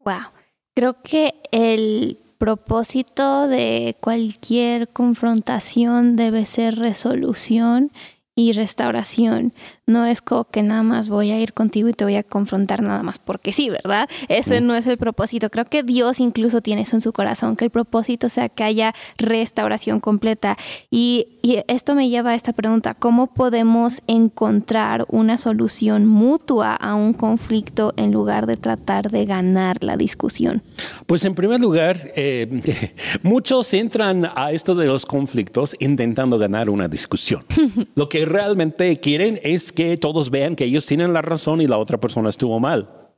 Wow. 0.06 0.37
Creo 0.78 1.02
que 1.02 1.34
el 1.52 2.20
propósito 2.38 3.48
de 3.48 3.98
cualquier 4.00 4.88
confrontación 4.88 6.16
debe 6.16 6.46
ser 6.46 6.76
resolución 6.76 7.92
y 8.36 8.52
restauración. 8.52 9.54
No 9.88 10.06
es 10.06 10.22
como 10.22 10.44
que 10.44 10.64
nada 10.64 10.84
más 10.84 11.08
voy 11.08 11.32
a 11.32 11.40
ir 11.40 11.54
contigo 11.54 11.88
y 11.88 11.94
te 11.94 12.04
voy 12.04 12.16
a 12.16 12.24
confrontar 12.24 12.82
nada 12.82 13.04
más 13.04 13.20
porque 13.20 13.54
sí, 13.54 13.70
¿verdad? 13.70 14.10
Ese 14.28 14.60
no 14.60 14.76
es 14.76 14.86
el 14.86 14.98
propósito. 14.98 15.50
Creo 15.50 15.64
que 15.64 15.82
Dios 15.82 16.20
incluso 16.20 16.62
tiene 16.62 16.82
eso 16.82 16.98
en 16.98 17.02
su 17.02 17.14
corazón, 17.14 17.56
que 17.56 17.64
el 17.64 17.72
propósito 17.72 18.28
sea 18.28 18.50
que 18.50 18.66
haya 18.66 18.94
restauración 19.18 20.02
completa. 20.02 20.58
Y, 20.92 21.28
esto 21.70 21.96
me 21.96 22.10
lleva 22.10 22.32
a 22.32 22.36
esta 22.36 22.52
pregunta, 22.52 22.94
¿cómo 22.94 23.28
podemos 23.28 24.02
encontrar 24.08 25.06
una 25.08 25.38
solución 25.38 26.06
mutua 26.06 26.76
a 26.76 26.94
un 26.96 27.14
conflicto 27.14 27.94
en 27.96 28.12
lugar 28.12 28.48
de 28.48 28.58
tratar 28.58 29.10
de 29.12 29.26
ganar 29.26 29.82
la 29.82 29.96
discusión? 29.96 30.62
Pues 31.06 31.24
en 31.24 31.36
primer 31.36 31.62
lugar, 31.62 31.98
eh, 32.18 32.92
muchos 33.24 33.74
entran 33.74 34.30
a 34.36 34.52
esto 34.52 34.76
de 34.76 34.88
los 34.88 35.06
conflictos 35.06 35.74
intentando 35.80 36.38
ganar 36.38 36.70
una 36.70 36.90
discusión. 36.90 37.46
Lo 37.96 38.10
que 38.10 38.26
realmente 38.26 39.00
quieren 39.00 39.40
es 39.42 39.72
que 39.78 39.96
todos 39.96 40.32
vean 40.32 40.56
que 40.56 40.64
ellos 40.64 40.88
tienen 40.88 41.14
la 41.14 41.22
razón 41.22 41.62
y 41.62 41.68
la 41.68 41.78
otra 41.78 42.00
persona 42.00 42.30
estuvo 42.30 42.60
mal. 42.60 43.12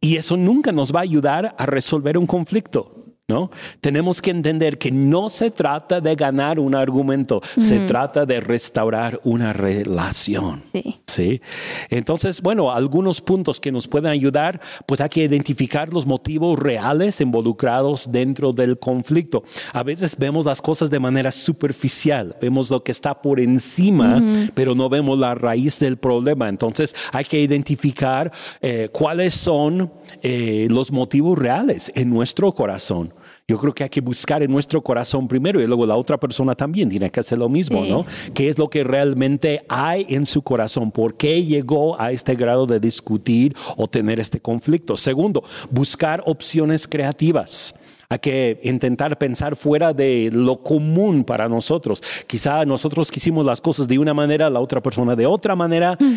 Y 0.00 0.18
eso 0.18 0.36
nunca 0.36 0.70
nos 0.70 0.94
va 0.94 1.00
a 1.00 1.02
ayudar 1.02 1.56
a 1.58 1.66
resolver 1.66 2.16
un 2.16 2.26
conflicto. 2.26 2.93
¿No? 3.26 3.50
Tenemos 3.80 4.20
que 4.20 4.30
entender 4.30 4.76
que 4.76 4.90
no 4.90 5.30
se 5.30 5.50
trata 5.50 5.98
de 5.98 6.14
ganar 6.14 6.58
un 6.60 6.74
argumento, 6.74 7.40
se 7.58 7.80
trata 7.80 8.26
de 8.26 8.38
restaurar 8.40 9.18
una 9.24 9.54
relación. 9.54 10.62
Sí. 11.06 11.40
Entonces, 11.88 12.42
bueno, 12.42 12.72
algunos 12.72 13.22
puntos 13.22 13.60
que 13.60 13.72
nos 13.72 13.88
pueden 13.88 14.10
ayudar, 14.10 14.60
pues 14.84 15.00
hay 15.00 15.08
que 15.08 15.24
identificar 15.24 15.92
los 15.92 16.06
motivos 16.06 16.58
reales 16.58 17.20
involucrados 17.20 18.12
dentro 18.12 18.52
del 18.52 18.78
conflicto. 18.78 19.44
A 19.72 19.82
veces 19.82 20.16
vemos 20.18 20.44
las 20.44 20.60
cosas 20.60 20.90
de 20.90 21.00
manera 21.00 21.32
superficial, 21.32 22.36
vemos 22.42 22.70
lo 22.70 22.82
que 22.82 22.92
está 22.92 23.22
por 23.22 23.40
encima, 23.40 24.22
pero 24.54 24.74
no 24.74 24.90
vemos 24.90 25.18
la 25.18 25.34
raíz 25.34 25.78
del 25.78 25.96
problema. 25.96 26.48
Entonces, 26.48 26.94
hay 27.12 27.24
que 27.24 27.40
identificar 27.40 28.30
eh, 28.60 28.90
cuáles 28.92 29.34
son 29.34 29.90
eh, 30.22 30.66
los 30.68 30.92
motivos 30.92 31.38
reales 31.38 31.90
en 31.94 32.10
nuestro 32.10 32.52
corazón. 32.52 33.13
Yo 33.46 33.58
creo 33.58 33.74
que 33.74 33.82
hay 33.82 33.90
que 33.90 34.00
buscar 34.00 34.42
en 34.42 34.50
nuestro 34.50 34.80
corazón 34.80 35.28
primero 35.28 35.60
y 35.60 35.66
luego 35.66 35.84
la 35.84 35.96
otra 35.96 36.18
persona 36.18 36.54
también 36.54 36.88
tiene 36.88 37.10
que 37.10 37.20
hacer 37.20 37.36
lo 37.36 37.50
mismo, 37.50 37.84
¿no? 37.84 38.06
¿Qué 38.32 38.48
es 38.48 38.56
lo 38.56 38.70
que 38.70 38.84
realmente 38.84 39.66
hay 39.68 40.06
en 40.08 40.24
su 40.24 40.40
corazón? 40.40 40.90
¿Por 40.90 41.18
qué 41.18 41.44
llegó 41.44 42.00
a 42.00 42.10
este 42.10 42.36
grado 42.36 42.64
de 42.64 42.80
discutir 42.80 43.54
o 43.76 43.86
tener 43.86 44.18
este 44.18 44.40
conflicto? 44.40 44.96
Segundo, 44.96 45.44
buscar 45.70 46.22
opciones 46.24 46.88
creativas. 46.88 47.74
Hay 48.08 48.18
que 48.18 48.60
intentar 48.62 49.18
pensar 49.18 49.56
fuera 49.56 49.92
de 49.92 50.30
lo 50.32 50.62
común 50.62 51.24
para 51.24 51.46
nosotros. 51.46 52.02
Quizá 52.26 52.64
nosotros 52.64 53.10
quisimos 53.10 53.44
las 53.44 53.60
cosas 53.60 53.88
de 53.88 53.98
una 53.98 54.14
manera, 54.14 54.48
la 54.48 54.60
otra 54.60 54.80
persona 54.80 55.14
de 55.16 55.26
otra 55.26 55.54
manera. 55.54 55.98
Mm. 56.00 56.14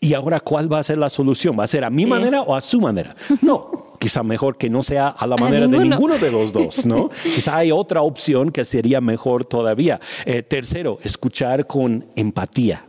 Y, 0.00 0.12
ahora, 0.12 0.40
¿cuál 0.40 0.70
va 0.70 0.78
a 0.78 0.82
ser 0.82 0.98
la 0.98 1.08
solución? 1.08 1.58
¿Va 1.58 1.64
a 1.64 1.68
ser 1.68 1.84
a 1.84 1.90
mi 1.90 2.04
manera 2.04 2.42
o 2.42 2.54
a 2.54 2.60
su 2.60 2.80
manera? 2.80 3.14
No, 3.40 3.70
quizá 3.98 4.22
mejor 4.22 4.56
que 4.56 4.70
no 4.70 4.82
sea 4.82 5.08
a 5.08 5.26
la 5.26 5.36
manera 5.36 5.66
de 5.66 5.78
ninguno 5.78 6.18
de 6.18 6.30
los 6.30 6.52
dos, 6.52 6.86
¿no? 6.86 7.10
quizá 7.22 7.56
hay 7.56 7.72
otra 7.72 8.02
opción 8.02 8.50
que 8.50 8.64
sería 8.64 9.00
mejor 9.00 9.44
todavía. 9.44 10.00
Eh, 10.24 10.42
tercero, 10.42 10.98
escuchar 11.02 11.66
con 11.66 12.06
empatía. 12.16 12.84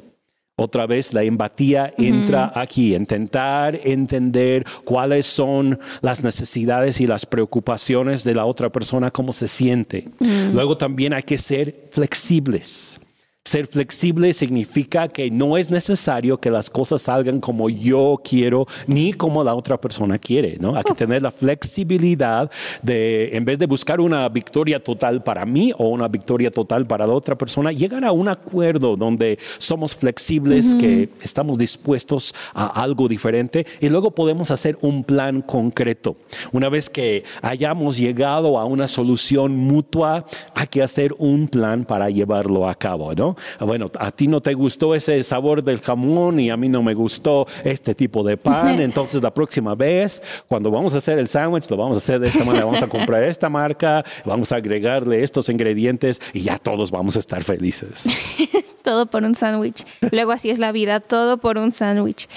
Otra 0.59 0.87
vez 0.87 1.13
la 1.13 1.21
empatía 1.21 1.93
entra 1.99 2.51
aquí, 2.55 2.95
intentar 2.95 3.79
entender 3.83 4.65
cuáles 4.83 5.27
son 5.27 5.79
las 6.01 6.23
necesidades 6.23 6.99
y 6.99 7.05
las 7.05 7.27
preocupaciones 7.27 8.23
de 8.23 8.33
la 8.33 8.45
otra 8.45 8.71
persona, 8.71 9.11
cómo 9.11 9.33
se 9.33 9.47
siente. 9.47 10.09
Luego 10.51 10.75
también 10.75 11.13
hay 11.13 11.21
que 11.21 11.37
ser 11.37 11.89
flexibles. 11.91 12.99
Ser 13.47 13.65
flexible 13.65 14.33
significa 14.33 15.07
que 15.07 15.31
no 15.31 15.55
es 15.55 15.71
necesario 15.71 16.37
que 16.37 16.51
las 16.51 16.69
cosas 16.69 17.03
salgan 17.03 17.39
como 17.39 17.69
yo 17.69 18.19
quiero 18.21 18.67
ni 18.87 19.13
como 19.13 19.41
la 19.41 19.55
otra 19.55 19.79
persona 19.79 20.19
quiere, 20.19 20.57
¿no? 20.59 20.75
Hay 20.75 20.83
que 20.83 20.93
tener 20.93 21.21
la 21.21 21.31
flexibilidad 21.31 22.51
de, 22.81 23.29
en 23.37 23.45
vez 23.45 23.57
de 23.57 23.65
buscar 23.65 24.01
una 24.01 24.27
victoria 24.27 24.83
total 24.83 25.23
para 25.23 25.45
mí 25.45 25.71
o 25.77 25.87
una 25.87 26.09
victoria 26.09 26.51
total 26.51 26.85
para 26.85 27.07
la 27.07 27.13
otra 27.13 27.37
persona, 27.37 27.71
llegar 27.71 28.03
a 28.03 28.11
un 28.11 28.27
acuerdo 28.27 28.97
donde 28.97 29.39
somos 29.59 29.95
flexibles, 29.95 30.75
que 30.75 31.07
estamos 31.21 31.57
dispuestos 31.57 32.35
a 32.53 32.83
algo 32.83 33.07
diferente 33.07 33.65
y 33.79 33.87
luego 33.87 34.11
podemos 34.11 34.51
hacer 34.51 34.77
un 34.81 35.05
plan 35.05 35.41
concreto. 35.41 36.17
Una 36.51 36.67
vez 36.67 36.89
que 36.89 37.23
hayamos 37.41 37.97
llegado 37.97 38.59
a 38.59 38.65
una 38.65 38.89
solución 38.89 39.55
mutua, 39.55 40.25
hay 40.53 40.67
que 40.67 40.83
hacer 40.83 41.15
un 41.17 41.47
plan 41.47 41.85
para 41.85 42.09
llevarlo 42.09 42.67
a 42.67 42.75
cabo, 42.75 43.15
¿no? 43.15 43.36
Bueno, 43.59 43.89
a 43.99 44.11
ti 44.11 44.27
no 44.27 44.41
te 44.41 44.53
gustó 44.53 44.95
ese 44.95 45.23
sabor 45.23 45.63
del 45.63 45.79
jamón 45.79 46.39
y 46.39 46.49
a 46.49 46.57
mí 46.57 46.69
no 46.69 46.83
me 46.83 46.93
gustó 46.93 47.47
este 47.63 47.95
tipo 47.95 48.23
de 48.23 48.37
pan, 48.37 48.79
entonces 48.79 49.21
la 49.21 49.33
próxima 49.33 49.75
vez, 49.75 50.21
cuando 50.47 50.71
vamos 50.71 50.93
a 50.93 50.97
hacer 50.97 51.19
el 51.19 51.27
sándwich, 51.27 51.69
lo 51.69 51.77
vamos 51.77 51.97
a 51.97 51.99
hacer 51.99 52.19
de 52.19 52.27
esta 52.27 52.43
manera, 52.43 52.65
vamos 52.65 52.83
a 52.83 52.87
comprar 52.87 53.23
esta 53.23 53.49
marca, 53.49 54.03
vamos 54.25 54.51
a 54.51 54.57
agregarle 54.57 55.23
estos 55.23 55.49
ingredientes 55.49 56.21
y 56.33 56.41
ya 56.41 56.57
todos 56.57 56.91
vamos 56.91 57.15
a 57.15 57.19
estar 57.19 57.43
felices. 57.43 58.07
todo 58.83 59.05
por 59.05 59.23
un 59.23 59.35
sándwich. 59.35 59.85
Luego 60.11 60.31
así 60.31 60.49
es 60.49 60.59
la 60.59 60.71
vida, 60.71 61.01
todo 61.01 61.39
por 61.39 61.57
un 61.57 61.71
sándwich. 61.71 62.29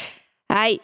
Ay, 0.53 0.81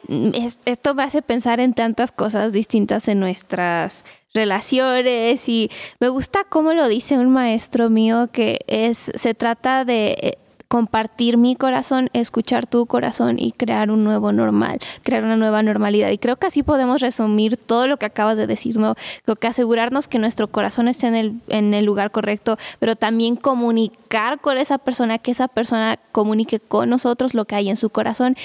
esto 0.65 0.95
me 0.95 1.03
hace 1.03 1.23
pensar 1.23 1.59
en 1.59 1.75
tantas 1.75 2.13
cosas 2.13 2.53
distintas 2.53 3.09
en 3.09 3.19
nuestras 3.19 4.05
relaciones 4.33 5.49
y 5.49 5.73
me 5.99 6.09
gusta 6.09 6.45
cómo 6.49 6.73
lo 6.73 6.87
dice 6.87 7.19
un 7.19 7.31
maestro 7.31 7.91
mío 7.91 8.29
que 8.31 8.61
es 8.69 9.11
se 9.17 9.35
trata 9.35 9.85
de 9.85 10.17
eh, 10.21 10.39
compartir 10.69 11.37
mi 11.37 11.57
corazón, 11.57 12.11
escuchar 12.13 12.69
tu 12.69 12.87
corazón 12.87 13.41
y 13.41 13.51
crear 13.51 13.91
un 13.91 14.05
nuevo 14.05 14.31
normal, 14.31 14.79
crear 15.03 15.25
una 15.25 15.37
nueva 15.37 15.65
normalidad. 15.65 16.11
Y 16.11 16.19
creo 16.19 16.37
que 16.37 16.47
así 16.47 16.63
podemos 16.63 17.01
resumir 17.01 17.57
todo 17.57 17.89
lo 17.89 17.97
que 17.97 18.07
acabas 18.07 18.37
de 18.37 18.47
decir, 18.47 18.79
¿no? 18.79 18.95
Creo 19.25 19.35
que 19.35 19.49
asegurarnos 19.49 20.07
que 20.07 20.21
nuestro 20.21 20.47
corazón 20.47 20.87
esté 20.87 21.09
en 21.09 21.17
el, 21.17 21.41
en 21.49 21.75
el 21.75 21.85
lugar 21.85 22.13
correcto, 22.13 22.57
pero 22.79 22.95
también 22.95 23.35
comunicar 23.35 24.39
con 24.41 24.59
esa 24.59 24.79
persona, 24.79 25.19
que 25.19 25.33
esa 25.33 25.49
persona 25.49 25.99
comunique 26.13 26.61
con 26.61 26.89
nosotros 26.89 27.35
lo 27.35 27.47
que 27.47 27.57
hay 27.57 27.69
en 27.69 27.77
su 27.77 27.91
corazón. 27.91 28.37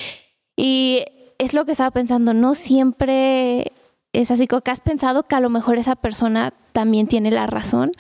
Y 0.64 1.06
es 1.40 1.56
lo 1.56 1.66
que 1.66 1.72
estaba 1.72 1.90
pensando, 1.90 2.36
no 2.36 2.54
siempre 2.54 3.72
es 4.14 4.30
así, 4.30 4.46
como 4.46 4.62
que 4.62 4.70
has 4.70 4.80
pensado 4.80 5.24
que 5.24 5.34
a 5.34 5.40
lo 5.40 5.50
mejor 5.50 5.80
esa 5.80 5.96
persona 5.96 6.54
también 6.72 7.08
tiene 7.08 7.32
la 7.32 7.48
razón 7.48 7.92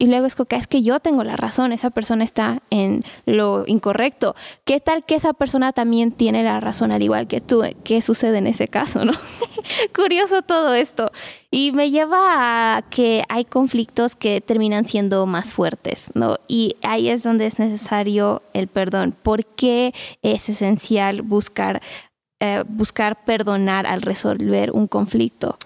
y 0.00 0.06
luego 0.06 0.24
es 0.24 0.34
que 0.34 0.56
es 0.56 0.66
que 0.66 0.80
yo 0.80 0.98
tengo 0.98 1.24
la 1.24 1.36
razón, 1.36 1.72
esa 1.72 1.90
persona 1.90 2.24
está 2.24 2.62
en 2.70 3.04
lo 3.26 3.64
incorrecto. 3.66 4.34
¿Qué 4.64 4.80
tal 4.80 5.04
que 5.04 5.14
esa 5.14 5.34
persona 5.34 5.74
también 5.74 6.10
tiene 6.10 6.42
la 6.42 6.58
razón 6.58 6.90
al 6.90 7.02
igual 7.02 7.26
que 7.26 7.42
tú? 7.42 7.62
¿Qué 7.84 8.00
sucede 8.00 8.38
en 8.38 8.46
ese 8.46 8.66
caso, 8.66 9.04
no? 9.04 9.12
Curioso 9.94 10.40
todo 10.40 10.72
esto. 10.72 11.12
Y 11.50 11.72
me 11.72 11.90
lleva 11.90 12.78
a 12.78 12.82
que 12.88 13.24
hay 13.28 13.44
conflictos 13.44 14.16
que 14.16 14.40
terminan 14.40 14.86
siendo 14.86 15.26
más 15.26 15.52
fuertes, 15.52 16.06
¿no? 16.14 16.38
Y 16.48 16.76
ahí 16.80 17.10
es 17.10 17.22
donde 17.22 17.46
es 17.46 17.58
necesario 17.58 18.40
el 18.54 18.68
perdón. 18.68 19.14
¿Por 19.22 19.44
qué 19.44 19.92
es 20.22 20.48
esencial 20.48 21.20
buscar, 21.20 21.82
eh, 22.40 22.64
buscar 22.66 23.22
perdonar 23.26 23.86
al 23.86 24.00
resolver 24.00 24.70
un 24.70 24.86
conflicto? 24.86 25.58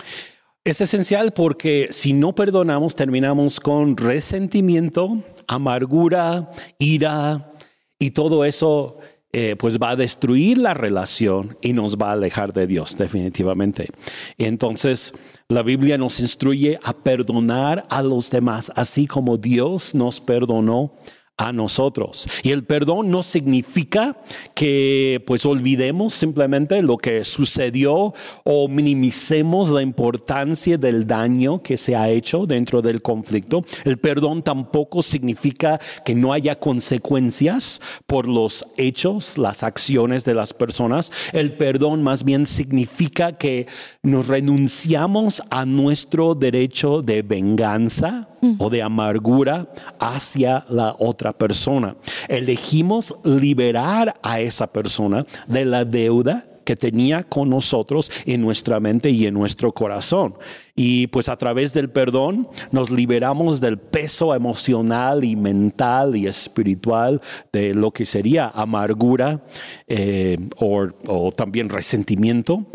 Es 0.65 0.81
esencial 0.81 1.35
porque 1.35 1.89
si 1.91 2.15
no 2.15 2.35
perdonamos 2.35 2.95
terminamos 2.95 3.61
con 3.61 3.99
resentimiento, 3.99 5.19
amargura, 5.47 6.51
ira 6.79 7.53
y 7.99 8.13
todo 8.13 8.47
eso 8.47 8.97
eh, 9.35 9.57
pues 9.59 9.79
va 9.79 9.91
a 9.91 9.97
destruir 9.97 10.57
la 10.57 10.73
relación 10.73 11.59
y 11.61 11.75
nos 11.75 11.99
va 11.99 12.09
a 12.09 12.13
alejar 12.13 12.55
de 12.55 12.67
Dios 12.67 12.97
definitivamente. 12.97 13.91
Entonces 14.39 15.13
la 15.51 15.63
Biblia 15.63 15.99
nos 15.99 16.19
instruye 16.21 16.79
a 16.83 16.95
perdonar 16.95 17.85
a 17.91 18.03
los 18.03 18.31
demás 18.31 18.73
así 18.75 19.07
como 19.07 19.37
Dios 19.37 19.95
nos 19.95 20.23
perdonó 20.23 20.95
a 21.37 21.53
nosotros. 21.53 22.29
Y 22.43 22.51
el 22.51 22.65
perdón 22.65 23.11
no 23.11 23.23
significa 23.23 24.17
que 24.55 25.23
pues 25.27 25.45
olvidemos 25.45 26.15
simplemente 26.15 26.81
lo 26.83 26.97
que 26.97 27.25
sucedió 27.25 28.15
o 28.45 28.69
minimicemos 28.69 29.71
la 29.71 29.83
importancia 29.83 30.79
del 30.79 31.07
daño 31.07 31.63
que 31.63 31.77
se 31.77 31.97
ha 31.97 32.09
hecho 32.09 32.47
dentro 32.47 32.83
del 32.83 33.03
conflicto. 33.03 33.65
El 33.85 33.99
perdón 33.99 34.43
tampoco 34.43 35.03
significa 35.03 35.81
que 36.05 36.15
no 36.15 36.33
haya 36.33 36.59
consecuencias 36.59 37.81
por 38.07 38.29
los 38.29 38.65
hechos, 38.77 39.37
las 39.37 39.65
acciones 39.65 40.25
de 40.25 40.35
las 40.35 40.55
personas. 40.55 41.11
El 41.33 41.57
perdón 41.57 42.03
más 42.05 42.23
bien 42.23 42.47
significa 42.47 43.33
que 43.33 43.67
nos 44.03 44.29
renunciamos 44.29 45.43
a 45.51 45.65
nuestro 45.65 46.35
derecho 46.35 47.03
de 47.03 47.23
venganza 47.23 48.29
o 48.59 48.71
de 48.71 48.83
amargura 48.83 49.69
hacia 49.99 50.65
la 50.69 50.95
otra 50.99 51.33
persona. 51.33 51.97
Elegimos 52.29 53.15
liberar 53.25 54.15
a 54.23 54.41
esa 54.41 54.67
persona 54.67 55.25
de 55.47 55.65
la 55.65 55.85
deuda 55.85 56.45
que 56.65 56.77
tenía 56.77 57.23
con 57.23 57.51
nosotros 57.51 58.11
en 58.27 58.41
nuestra 58.41 58.81
mente 58.81 59.11
y 59.11 59.27
en 59.27 59.35
nuestro 59.35 59.73
corazón. 59.73 60.35
Y 60.75 61.07
pues 61.09 61.29
a 61.29 61.37
través 61.37 61.73
del 61.73 61.91
perdón 61.91 62.49
nos 62.73 62.91
liberamos 62.91 63.61
del 63.61 63.79
peso 63.79 64.35
emocional 64.35 65.23
y 65.25 65.37
mental 65.37 66.17
y 66.17 66.27
espiritual 66.27 67.21
de 67.53 67.75
lo 67.75 67.93
que 67.93 68.05
sería 68.05 68.49
amargura 68.49 69.43
eh, 69.87 70.37
o, 70.57 71.33
también 71.33 71.69
resentimiento. 71.69 72.67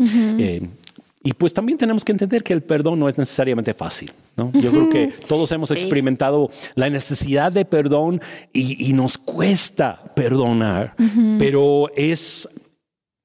Y 1.22 1.34
pues 1.34 1.52
también 1.52 1.76
tenemos 1.76 2.04
que 2.04 2.12
entender 2.12 2.42
que 2.42 2.54
el 2.54 2.62
perdón 2.62 2.98
no 2.98 3.08
es 3.08 3.18
necesariamente 3.18 3.74
fácil. 3.74 4.10
¿No? 4.36 4.50
Yo 4.54 4.70
creo 4.70 4.88
que 4.88 5.08
todos 5.28 5.52
hemos 5.52 5.70
experimentado 5.70 6.50
la 6.74 6.88
necesidad 6.90 7.52
de 7.52 7.64
perdón 7.64 8.20
y, 8.52 8.92
nos 8.92 9.16
cuesta 9.16 10.12
perdonar, 10.14 10.94
pero 11.38 11.90
es 11.96 12.48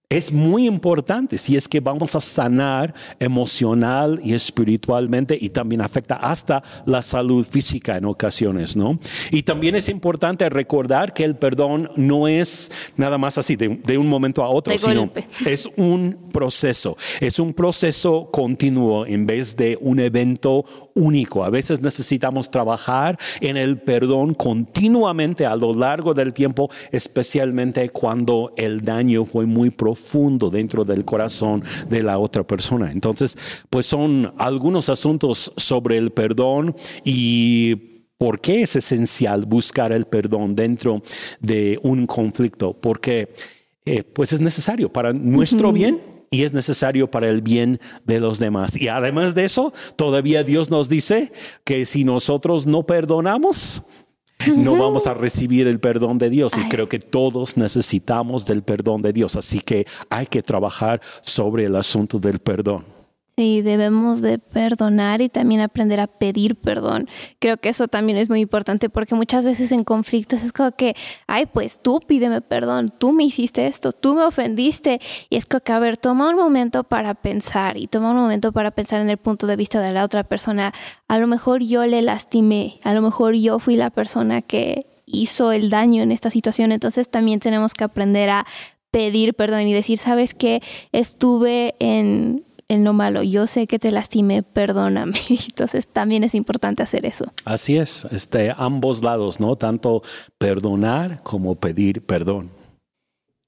es 0.10 0.32
muy 0.32 0.68
importante 0.68 1.38
si 1.38 1.56
es 1.56 1.68
que 1.68 1.80
vamos 1.80 2.15
a 2.15 2.22
sanar 2.22 2.94
emocional 3.20 4.20
y 4.24 4.34
espiritualmente 4.34 5.38
y 5.39 5.50
también 5.50 5.82
afecta 5.82 6.15
hasta 6.15 6.63
la 6.86 7.02
salud 7.02 7.46
física 7.46 7.98
en 7.98 8.06
ocasiones, 8.06 8.76
¿no? 8.76 9.00
Y 9.32 9.44
también 9.44 9.76
es 9.76 9.89
importante 9.89 10.48
recordar 10.50 11.13
que 11.13 11.24
el 11.24 11.36
perdón 11.36 11.89
no 11.96 12.28
es 12.28 12.72
nada 12.98 13.18
más 13.18 13.38
así 13.38 13.56
de, 13.56 13.98
un 13.98 14.08
momento 14.08 14.44
a 14.44 14.50
otro, 14.50 14.78
sino 14.78 15.10
es 15.46 15.68
un 15.76 16.30
proceso, 16.32 16.98
es 17.20 17.39
un 17.39 17.54
proceso 17.54 18.30
continuo 18.32 19.06
en 19.06 19.26
vez 19.26 19.56
de 19.56 19.78
un 19.82 20.00
evento 20.00 20.65
único. 20.95 21.43
A 21.43 21.49
veces 21.49 21.81
necesitamos 21.81 22.49
trabajar 22.49 23.17
en 23.41 23.58
el 23.58 23.77
perdón 23.77 24.34
continuamente 24.34 25.45
a 25.45 25.55
lo 25.55 25.73
largo 25.73 26.13
del 26.13 26.34
tiempo, 26.34 26.69
especialmente 26.91 27.89
cuando 27.89 28.53
el 28.58 28.81
daño 28.81 29.25
fue 29.25 29.45
muy 29.45 29.69
profundo 29.69 30.49
dentro 30.49 30.84
del 30.84 31.05
corazón 31.05 31.63
de 31.88 32.01
la 32.01 32.17
otra 32.17 32.43
persona. 32.43 32.91
Entonces, 32.91 33.38
pues 33.69 33.86
son 33.86 34.34
algunos 34.38 34.89
asuntos 34.89 35.51
sobre 35.58 35.97
el 35.97 36.12
perdón 36.12 36.75
y 37.03 37.75
por 38.17 38.39
qué 38.39 38.62
es 38.62 38.75
esencial 38.77 39.45
buscar 39.45 39.91
el 39.91 40.05
perdón 40.05 40.55
dentro 40.55 41.01
de 41.41 41.77
un 41.84 42.08
conflicto, 42.08 42.73
porque 42.73 43.29
eh, 43.86 44.03
pues 44.03 44.31
es 44.34 44.41
necesario 44.41 44.91
para 44.91 45.12
nuestro 45.12 45.71
bien 45.71 46.14
y 46.29 46.43
es 46.43 46.53
necesario 46.53 47.09
para 47.09 47.29
el 47.29 47.41
bien 47.41 47.79
de 48.05 48.19
los 48.19 48.39
demás. 48.39 48.79
Y 48.79 48.88
además 48.88 49.35
de 49.35 49.45
eso, 49.45 49.73
todavía 49.95 50.43
Dios 50.43 50.69
nos 50.69 50.89
dice 50.89 51.31
que 51.63 51.85
si 51.85 52.03
nosotros 52.03 52.67
no 52.67 52.83
perdonamos, 52.83 53.83
no 54.55 54.75
vamos 54.75 55.07
a 55.07 55.13
recibir 55.13 55.67
el 55.67 55.79
perdón 55.79 56.17
de 56.17 56.29
Dios. 56.29 56.53
Y 56.57 56.67
creo 56.69 56.89
que 56.89 56.99
todos 56.99 57.57
necesitamos 57.57 58.45
del 58.45 58.63
perdón 58.63 59.01
de 59.01 59.13
Dios. 59.13 59.35
Así 59.35 59.59
que 59.59 59.85
hay 60.09 60.25
que 60.27 60.41
trabajar 60.41 61.01
sobre 61.21 61.65
el 61.65 61.75
asunto 61.75 62.19
del 62.19 62.39
perdón. 62.39 62.94
Sí, 63.38 63.62
debemos 63.62 64.21
de 64.21 64.39
perdonar 64.39 65.21
y 65.21 65.28
también 65.28 65.60
aprender 65.60 66.00
a 66.00 66.08
pedir 66.08 66.56
perdón. 66.56 67.10
Creo 67.39 67.58
que 67.58 67.67
eso 67.67 67.89
también 67.89 68.17
es 68.17 68.30
muy 68.30 68.39
importante 68.39 68.89
porque 68.89 69.13
muchas 69.13 69.43
veces 69.43 69.74
en 69.74 69.84
conflictos 69.84 70.41
es 70.41 70.54
como 70.54 70.71
que, 70.71 70.95
ay, 71.28 71.45
pues 71.45 71.82
tú 71.82 72.00
pídeme 72.00 72.39
perdón, 72.39 72.93
tú 72.98 73.12
me 73.12 73.26
hiciste 73.26 73.67
esto, 73.67 73.91
tú 73.91 74.15
me 74.15 74.24
ofendiste. 74.24 75.02
Y 75.30 75.36
es 75.36 75.45
como 75.45 75.60
que, 75.60 75.74
a 75.74 75.80
ver, 75.80 75.98
toma 75.98 76.30
un 76.30 76.38
momento 76.38 76.86
para 76.86 77.13
pensar 77.13 77.76
y 77.76 77.88
toma 77.88 78.12
un 78.12 78.17
momento 78.17 78.54
para 78.54 78.71
pensar 78.71 79.02
en 79.02 79.10
el 79.10 79.17
punto 79.17 79.48
de 79.48 79.58
vista 79.58 79.82
de 79.82 79.91
la 79.91 80.06
otra 80.06 80.24
persona. 80.24 80.74
A 81.10 81.19
lo 81.19 81.28
mejor 81.28 81.62
yo 81.62 81.86
le 81.86 82.02
lastimé, 82.02 82.80
a 82.86 82.93
lo 82.93 83.02
mejor 83.02 83.36
yo 83.36 83.60
fui 83.60 83.76
la 83.76 83.89
persona 83.89 84.41
que 84.43 84.88
hizo 85.06 85.52
el 85.52 85.69
daño 85.69 86.04
en 86.04 86.13
esta 86.13 86.30
situación. 86.30 86.71
Entonces 86.71 87.10
también 87.10 87.41
tenemos 87.41 87.74
que 87.74 87.84
aprender 87.84 88.30
a 88.30 88.45
pedir 88.91 89.34
perdón 89.34 89.67
y 89.67 89.74
decir, 89.74 89.98
sabes 89.98 90.34
que 90.34 90.62
estuve 90.93 91.76
en 91.80 92.44
en 92.67 92.84
lo 92.84 92.93
malo. 92.93 93.23
Yo 93.23 93.47
sé 93.47 93.67
que 93.67 93.80
te 93.80 93.91
lastimé, 93.91 94.43
perdóname. 94.43 95.13
Entonces 95.30 95.88
también 95.88 96.23
es 96.23 96.36
importante 96.36 96.84
hacer 96.84 97.06
eso. 97.06 97.25
Así 97.45 97.78
es, 97.78 98.06
este, 98.12 98.54
ambos 98.58 99.04
lados, 99.04 99.39
¿no? 99.39 99.56
Tanto 99.56 100.01
perdonar 100.38 101.21
como 101.23 101.56
pedir 101.56 102.06
perdón. 102.06 102.49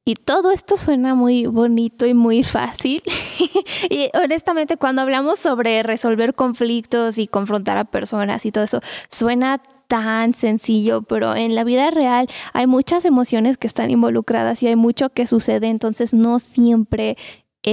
Y 0.06 0.16
todo 0.16 0.52
esto 0.52 0.78
suena 0.78 1.16
muy 1.16 1.48
bonito 1.48 2.06
y 2.06 2.14
muy 2.14 2.42
fácil. 2.42 3.04
y 3.90 4.10
honestamente, 4.14 4.78
cuando 4.78 5.02
hablamos 5.02 5.38
sobre 5.38 5.84
resolver 5.84 6.34
conflictos 6.34 7.18
y 7.18 7.28
confrontar 7.28 7.78
a 7.78 7.84
personas 7.84 8.46
y 8.46 8.54
todo 8.54 8.64
eso, 8.64 8.80
suena 9.10 9.62
tan 9.88 10.34
sencillo, 10.34 11.02
pero 11.02 11.36
en 11.36 11.56
la 11.56 11.66
vida 11.66 11.90
real 11.92 12.28
hay 12.54 12.68
muchas 12.68 13.04
emociones 13.04 13.58
que 13.58 13.68
están 13.68 13.90
involucradas 13.90 14.64
y 14.64 14.68
hay 14.68 14.76
mucho 14.78 15.10
que 15.10 15.28
sucede, 15.28 15.68
entonces 15.68 16.14
no 16.14 16.40
siempre 16.40 17.18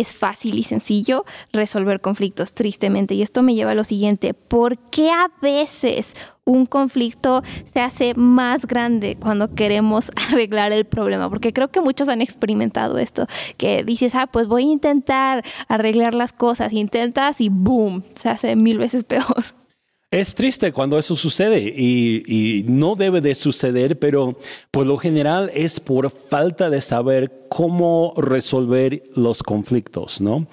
es 0.00 0.12
fácil 0.12 0.59
y 0.59 0.64
sencillo 0.64 1.24
resolver 1.52 2.00
conflictos, 2.00 2.52
tristemente. 2.52 3.14
Y 3.14 3.22
esto 3.22 3.42
me 3.42 3.54
lleva 3.54 3.70
a 3.70 3.74
lo 3.74 3.85
siguiente, 3.85 4.35
¿por 4.35 4.78
qué 4.90 5.11
a 5.11 5.30
veces 5.40 6.14
un 6.44 6.66
conflicto 6.66 7.42
se 7.64 7.80
hace 7.80 8.14
más 8.14 8.66
grande 8.66 9.16
cuando 9.20 9.54
queremos 9.54 10.11
arreglar 10.30 10.72
el 10.72 10.85
problema? 10.85 11.30
Porque 11.30 11.52
creo 11.52 11.70
que 11.70 11.80
muchos 11.80 12.09
han 12.09 12.22
experimentado 12.22 12.98
esto, 12.98 13.26
que 13.57 13.85
dices, 13.85 14.14
ah, 14.14 14.26
pues 14.26 14.48
voy 14.48 14.64
a 14.64 14.72
intentar 14.72 15.44
arreglar 15.68 16.14
las 16.14 16.33
cosas, 16.33 16.72
intentas 16.72 17.40
y 17.40 17.48
boom, 17.48 18.02
se 18.14 18.28
hace 18.28 18.57
mil 18.57 18.78
veces 18.78 19.04
peor. 19.04 19.44
Es 20.14 20.37
triste 20.37 20.70
cuando 20.70 20.96
eso 20.96 21.16
sucede 21.16 21.59
y, 21.59 22.64
no 22.68 22.94
debe 22.94 23.20
de 23.20 23.35
suceder, 23.35 23.98
pero 23.98 24.38
por 24.70 24.87
lo 24.87 24.96
general 24.96 25.50
es 25.53 25.81
por 25.81 26.09
falta 26.09 26.70
de 26.70 26.81
saber 26.81 27.48
cómo 27.48 28.14
resolver 28.16 29.03
los 29.16 29.42
conflictos, 29.42 30.20
¿no? 30.20 30.46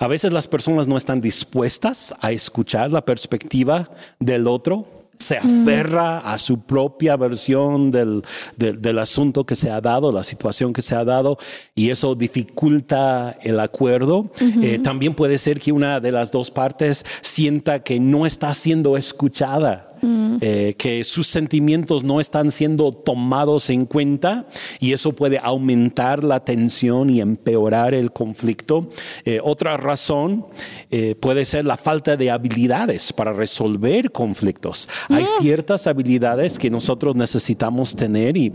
A 0.00 0.06
veces 0.06 0.34
las 0.34 0.46
personas 0.48 0.86
no 0.86 0.98
están 0.98 1.22
dispuestas 1.22 2.14
a 2.20 2.30
escuchar 2.30 2.92
la 2.92 3.06
perspectiva 3.06 3.90
del 4.20 4.46
otro 4.46 4.95
se 5.18 5.38
aferra 5.38 6.18
a 6.18 6.38
su 6.38 6.60
propia 6.60 7.16
versión 7.16 7.90
del, 7.90 8.22
del, 8.56 8.98
asunto 8.98 9.44
que 9.44 9.56
se 9.56 9.70
ha 9.70 9.80
dado, 9.80 10.12
la 10.12 10.22
situación 10.22 10.72
que 10.72 10.82
se 10.82 10.94
ha 10.94 11.04
dado, 11.04 11.38
y 11.74 11.90
eso 11.90 12.14
dificulta 12.14 13.36
el 13.42 13.60
acuerdo. 13.60 14.30
Eh, 14.62 14.78
también 14.82 15.14
puede 15.14 15.38
ser 15.38 15.60
que 15.60 15.72
una 15.72 16.00
de 16.00 16.12
las 16.12 16.30
dos 16.30 16.50
partes 16.50 17.04
sienta 17.20 17.80
que 17.82 18.00
no 18.00 18.26
está 18.26 18.52
siendo 18.54 18.96
escuchada 18.96 19.95
Mm. 20.06 20.36
Eh, 20.40 20.74
que 20.78 21.02
sus 21.02 21.26
sentimientos 21.26 22.04
no 22.04 22.20
están 22.20 22.52
siendo 22.52 22.92
tomados 22.92 23.70
en 23.70 23.86
cuenta 23.86 24.46
y 24.78 24.92
eso 24.92 25.12
puede 25.12 25.38
aumentar 25.38 26.22
la 26.22 26.44
tensión 26.44 27.10
y 27.10 27.20
empeorar 27.20 27.92
el 27.92 28.12
conflicto. 28.12 28.88
Eh, 29.24 29.40
otra 29.42 29.76
razón 29.76 30.46
eh, 30.92 31.16
puede 31.18 31.44
ser 31.44 31.64
la 31.64 31.76
falta 31.76 32.16
de 32.16 32.30
habilidades 32.30 33.12
para 33.12 33.32
resolver 33.32 34.12
conflictos. 34.12 34.88
Hay 35.08 35.24
mm. 35.24 35.42
ciertas 35.42 35.88
habilidades 35.88 36.56
que 36.56 36.70
nosotros 36.70 37.16
necesitamos 37.16 37.96
tener 37.96 38.36
y 38.36 38.52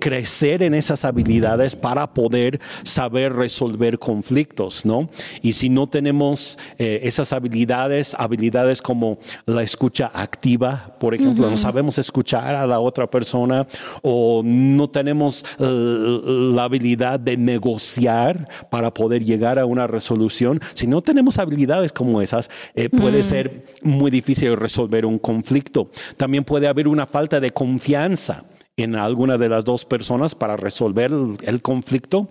crecer 0.00 0.64
en 0.64 0.74
esas 0.74 1.04
habilidades 1.04 1.76
para 1.76 2.12
poder 2.12 2.58
saber 2.82 3.34
resolver 3.34 4.00
conflictos, 4.00 4.84
¿no? 4.84 5.08
Y 5.42 5.52
si 5.52 5.68
no 5.68 5.86
tenemos 5.86 6.58
esas 6.78 7.32
habilidades, 7.32 8.14
habilidades 8.18 8.82
como 8.82 9.18
la 9.46 9.62
escucha 9.62 10.10
activa, 10.14 10.87
por 10.88 11.14
ejemplo, 11.14 11.48
no 11.48 11.56
sabemos 11.56 11.98
escuchar 11.98 12.54
a 12.54 12.66
la 12.66 12.80
otra 12.80 13.08
persona 13.08 13.66
o 14.02 14.42
no 14.44 14.88
tenemos 14.88 15.44
eh, 15.58 16.20
la 16.54 16.64
habilidad 16.64 17.20
de 17.20 17.36
negociar 17.36 18.48
para 18.70 18.92
poder 18.92 19.24
llegar 19.24 19.58
a 19.58 19.66
una 19.66 19.86
resolución. 19.86 20.60
Si 20.74 20.86
no 20.86 21.02
tenemos 21.02 21.38
habilidades 21.38 21.92
como 21.92 22.20
esas, 22.22 22.50
eh, 22.74 22.88
puede 22.88 23.22
ser 23.22 23.66
muy 23.82 24.10
difícil 24.10 24.56
resolver 24.56 25.06
un 25.06 25.18
conflicto. 25.18 25.90
También 26.16 26.44
puede 26.44 26.68
haber 26.68 26.88
una 26.88 27.06
falta 27.06 27.40
de 27.40 27.50
confianza 27.50 28.44
en 28.78 28.94
alguna 28.94 29.36
de 29.36 29.48
las 29.48 29.64
dos 29.64 29.84
personas 29.84 30.34
para 30.34 30.56
resolver 30.56 31.10
el, 31.42 31.62
conflicto 31.62 32.28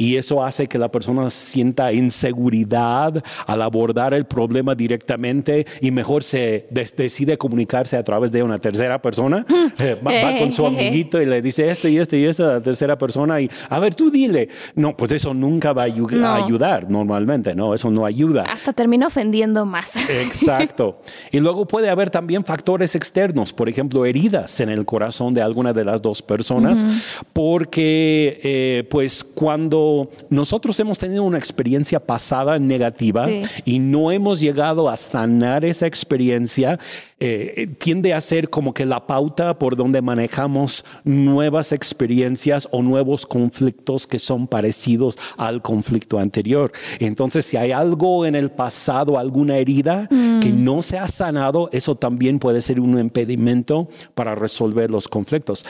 y 0.00 0.14
eso 0.14 0.44
hace 0.44 0.68
que 0.68 0.78
la 0.78 0.92
persona 0.92 1.28
sienta 1.28 1.92
inseguridad 1.92 3.20
al 3.48 3.62
abordar 3.62 4.14
el 4.14 4.26
problema 4.26 4.76
directamente 4.76 5.66
y 5.80 5.90
mejor 5.90 6.22
se 6.22 6.68
decide 6.70 7.36
comunicarse 7.36 7.96
a 7.96 8.04
través 8.04 8.30
de 8.30 8.44
una 8.44 8.60
tercera 8.60 9.02
persona. 9.02 9.44
Eh, 9.80 9.96
va, 10.04 10.36
con 10.38 10.50
su 10.50 10.66
amiguito 10.66 11.22
y 11.22 11.26
le 11.26 11.40
dice 11.40 11.68
esto 11.68 11.86
y 11.86 11.98
esto 11.98 12.16
y 12.16 12.24
esto 12.24 12.44
a 12.48 12.54
la 12.54 12.60
tercera 12.60 12.98
persona 12.98 13.40
y 13.40 13.48
a 13.68 13.78
ver, 13.78 13.94
tú 13.94 14.10
dile. 14.10 14.48
No, 14.74 14.96
pues 14.96 15.12
eso 15.12 15.32
nunca 15.32 15.72
va 15.72 15.82
a, 15.82 16.34
ayudar 16.34 16.90
normalmente, 16.90 17.54
¿no? 17.54 17.74
Eso 17.74 17.88
no 17.90 18.04
ayuda. 18.04 18.42
Hasta 18.42 18.72
termina 18.72 19.06
ofendiendo 19.06 19.64
más. 19.66 19.90
Exacto. 20.10 21.00
Y 21.30 21.38
luego 21.38 21.66
puede 21.66 21.90
haber 21.90 22.10
también 22.10 22.44
factores 22.44 22.96
externos, 22.96 23.52
por 23.52 23.68
ejemplo, 23.68 24.04
heridas 24.04 24.58
en 24.60 24.68
el 24.68 24.84
corazón 24.84 25.32
de 25.32 25.42
alguna 25.42 25.72
de 25.72 25.84
las 25.84 26.02
dos 26.02 26.22
personas, 26.22 26.84
porque 27.32 28.40
eh, 28.42 28.84
pues 28.90 29.22
cuando 29.22 29.87
nosotros 30.30 30.78
hemos 30.80 30.98
tenido 30.98 31.22
una 31.22 31.38
experiencia 31.38 32.00
pasada 32.00 32.58
negativa 32.58 33.28
y 33.64 33.78
no 33.78 34.10
hemos 34.10 34.40
llegado 34.40 34.88
a 34.88 34.96
sanar 34.96 35.64
esa 35.64 35.86
experiencia, 35.86 36.78
eh, 37.20 37.68
tiende 37.78 38.14
a 38.14 38.20
ser 38.20 38.48
como 38.48 38.72
que 38.72 38.86
la 38.86 39.06
pauta 39.06 39.58
por 39.58 39.76
donde 39.76 40.02
manejamos 40.02 40.84
nuevas 41.04 41.72
experiencias 41.72 42.68
o 42.70 42.82
nuevos 42.82 43.26
conflictos 43.26 44.06
que 44.06 44.18
son 44.18 44.46
parecidos 44.46 45.18
al 45.36 45.60
conflicto 45.62 46.18
anterior. 46.18 46.72
Entonces, 47.00 47.44
si 47.44 47.56
hay 47.56 47.72
algo 47.72 48.24
en 48.24 48.34
el 48.34 48.50
pasado, 48.50 49.18
alguna 49.18 49.56
herida 49.56 50.06
que 50.08 50.52
mm. 50.52 50.64
no 50.64 50.82
se 50.82 50.98
ha 50.98 51.08
sanado, 51.08 51.68
eso 51.72 51.96
también 51.96 52.38
puede 52.38 52.62
ser 52.62 52.80
un 52.80 52.98
impedimento 52.98 53.88
para 54.14 54.34
resolver 54.34 54.90
los 54.90 55.08
conflictos. 55.08 55.64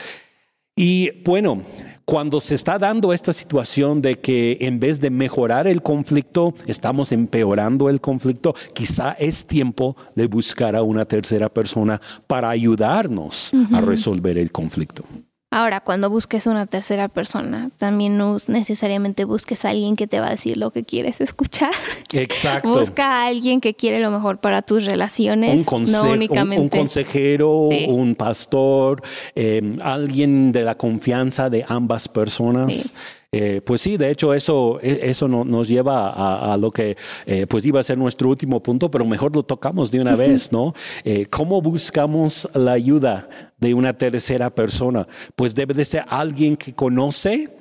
Y 0.75 1.23
bueno, 1.23 1.63
cuando 2.09 2.39
se 2.39 2.55
está 2.55 2.79
dando 2.79 3.13
esta 3.13 3.31
situación 3.33 4.01
de 4.01 4.15
que 4.15 4.57
en 4.61 4.79
vez 4.79 4.99
de 4.99 5.11
mejorar 5.11 5.67
el 5.67 5.83
conflicto, 5.83 6.55
estamos 6.65 7.11
empeorando 7.11 7.87
el 7.87 8.01
conflicto, 8.01 8.55
quizá 8.73 9.11
es 9.11 9.45
tiempo 9.45 9.95
de 10.15 10.25
buscar 10.25 10.75
a 10.75 10.81
una 10.81 11.05
tercera 11.05 11.49
persona 11.49 12.01
para 12.25 12.49
ayudarnos 12.49 13.51
a 13.71 13.81
resolver 13.81 14.39
el 14.39 14.51
conflicto. 14.51 15.03
Ahora, 15.51 15.79
cuando 15.79 16.11
busques 16.11 16.45
una 16.45 16.65
tercera 16.65 17.07
persona, 17.07 17.71
también 17.77 18.19
no 18.19 18.37
necesariamente 18.47 19.25
busques 19.25 19.65
a 19.65 19.69
alguien 19.69 19.95
que 19.95 20.05
te 20.05 20.19
va 20.19 20.27
a 20.27 20.31
decir 20.31 20.57
lo 20.57 20.69
que 20.69 20.83
quieres 20.83 21.21
escuchar. 21.21 21.71
Exacto. 22.13 22.69
Busca 22.69 23.23
a 23.23 23.27
alguien 23.27 23.59
que 23.59 23.73
quiere 23.73 23.99
lo 23.99 24.11
mejor 24.11 24.37
para 24.37 24.61
tus 24.61 24.85
relaciones, 24.85 25.65
un 25.67 25.83
no 25.85 26.03
únicamente. 26.03 26.61
Un, 26.61 26.69
consejero, 26.69 27.69
un 27.69 28.13
pastor, 28.13 29.01
eh, 29.33 29.75
alguien 29.81 30.51
de 30.51 30.61
la 30.61 30.75
confianza 30.75 31.49
de 31.49 31.65
ambas 31.67 32.07
personas. 32.07 32.93
Eh, 33.31 33.61
pues 33.63 33.81
sí, 33.81 33.95
de 33.95 34.09
hecho 34.09 34.33
eso, 34.33 34.79
e, 34.81 35.01
eso 35.03 35.27
nos 35.27 35.67
lleva 35.67 36.51
a, 36.51 36.57
lo 36.57 36.71
que 36.71 36.97
eh, 37.27 37.45
pues 37.47 37.63
iba 37.63 37.79
a 37.79 37.83
ser 37.83 37.95
nuestro 37.95 38.27
último 38.27 38.63
punto, 38.63 38.89
pero 38.89 39.05
mejor 39.05 39.35
lo 39.35 39.43
tocamos 39.43 39.91
de 39.91 40.01
una 40.01 40.15
vez, 40.15 40.51
¿no? 40.51 40.73
Eh, 41.03 41.27
¿Cómo 41.29 41.61
buscamos 41.61 42.49
la 42.55 42.71
ayuda 42.71 43.29
de 43.59 43.75
una 43.75 43.93
tercera 43.93 44.49
persona? 44.49 45.07
Pues 45.35 45.53
debe 45.53 45.75
de 45.75 45.85
ser 45.85 46.05
alguien 46.07 46.57
que 46.57 46.73
conoce 46.73 47.58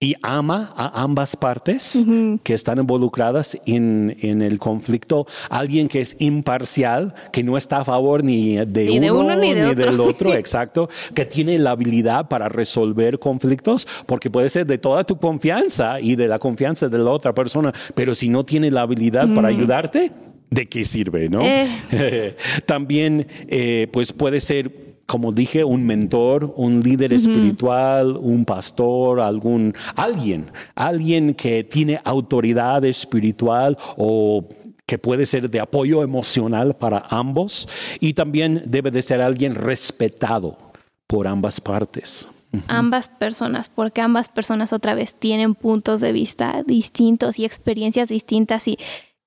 y 0.00 0.14
ama 0.22 0.74
a 0.76 1.02
ambas 1.02 1.36
partes 1.36 2.04
que 2.42 2.52
están 2.52 2.78
involucradas 2.78 3.58
en, 3.64 4.14
el 4.20 4.58
conflicto. 4.58 5.26
Alguien 5.48 5.88
que 5.88 6.00
es 6.00 6.16
imparcial, 6.18 7.14
que 7.32 7.42
no 7.42 7.56
está 7.56 7.78
a 7.78 7.84
favor 7.84 8.22
ni 8.22 8.56
de, 8.56 9.00
uno, 9.10 9.34
ni, 9.36 9.54
del 9.54 10.00
otro, 10.00 10.34
exacto, 10.34 10.90
que 11.14 11.24
tiene 11.24 11.58
la 11.58 11.70
habilidad 11.70 12.28
para 12.28 12.48
resolver 12.48 13.18
conflictos, 13.18 13.88
porque 14.06 14.30
puede 14.30 14.48
ser 14.48 14.66
de 14.66 14.78
toda 14.78 15.04
tu 15.04 15.16
confianza 15.16 16.00
y 16.00 16.16
de 16.16 16.28
la 16.28 16.38
confianza 16.38 16.88
de 16.88 16.98
la 16.98 17.10
otra 17.10 17.32
persona, 17.32 17.72
pero 17.94 18.14
si 18.14 18.28
no 18.28 18.44
tiene 18.44 18.70
la 18.70 18.82
habilidad 18.82 19.32
para 19.34 19.48
mm. 19.48 19.56
ayudarte, 19.56 20.12
¿de 20.50 20.66
qué 20.66 20.84
sirve, 20.84 21.28
no? 21.28 21.40
Eh. 21.42 22.36
También, 22.66 23.26
eh, 23.48 23.88
pues 23.92 24.12
puede 24.12 24.40
ser 24.40 24.83
como 25.06 25.32
dije, 25.32 25.64
un 25.64 25.84
mentor, 25.84 26.52
un 26.56 26.82
líder 26.82 27.12
espiritual, 27.12 28.16
un 28.16 28.44
pastor, 28.44 29.20
algún, 29.20 29.74
alguien, 29.96 30.50
alguien 30.74 31.34
que 31.34 31.64
tiene 31.64 32.00
autoridad 32.04 32.84
espiritual 32.84 33.76
o 33.96 34.48
que 34.86 34.98
puede 34.98 35.26
ser 35.26 35.50
de 35.50 35.60
apoyo 35.60 36.02
emocional 36.02 36.74
para 36.74 37.02
ambos 37.10 37.68
y 38.00 38.14
también 38.14 38.62
debe 38.66 38.90
de 38.90 39.02
ser 39.02 39.20
alguien 39.20 39.54
respetado 39.54 40.58
por 41.06 41.26
ambas 41.26 41.60
partes. 41.60 42.28
Ambas 42.68 43.08
personas, 43.08 43.68
porque 43.68 44.00
ambas 44.00 44.28
personas 44.28 44.72
otra 44.72 44.94
vez 44.94 45.14
tienen 45.14 45.54
puntos 45.54 46.00
de 46.00 46.12
vista 46.12 46.62
distintos 46.64 47.38
y 47.38 47.44
experiencias 47.44 48.08
distintas 48.08 48.68
y 48.68 48.78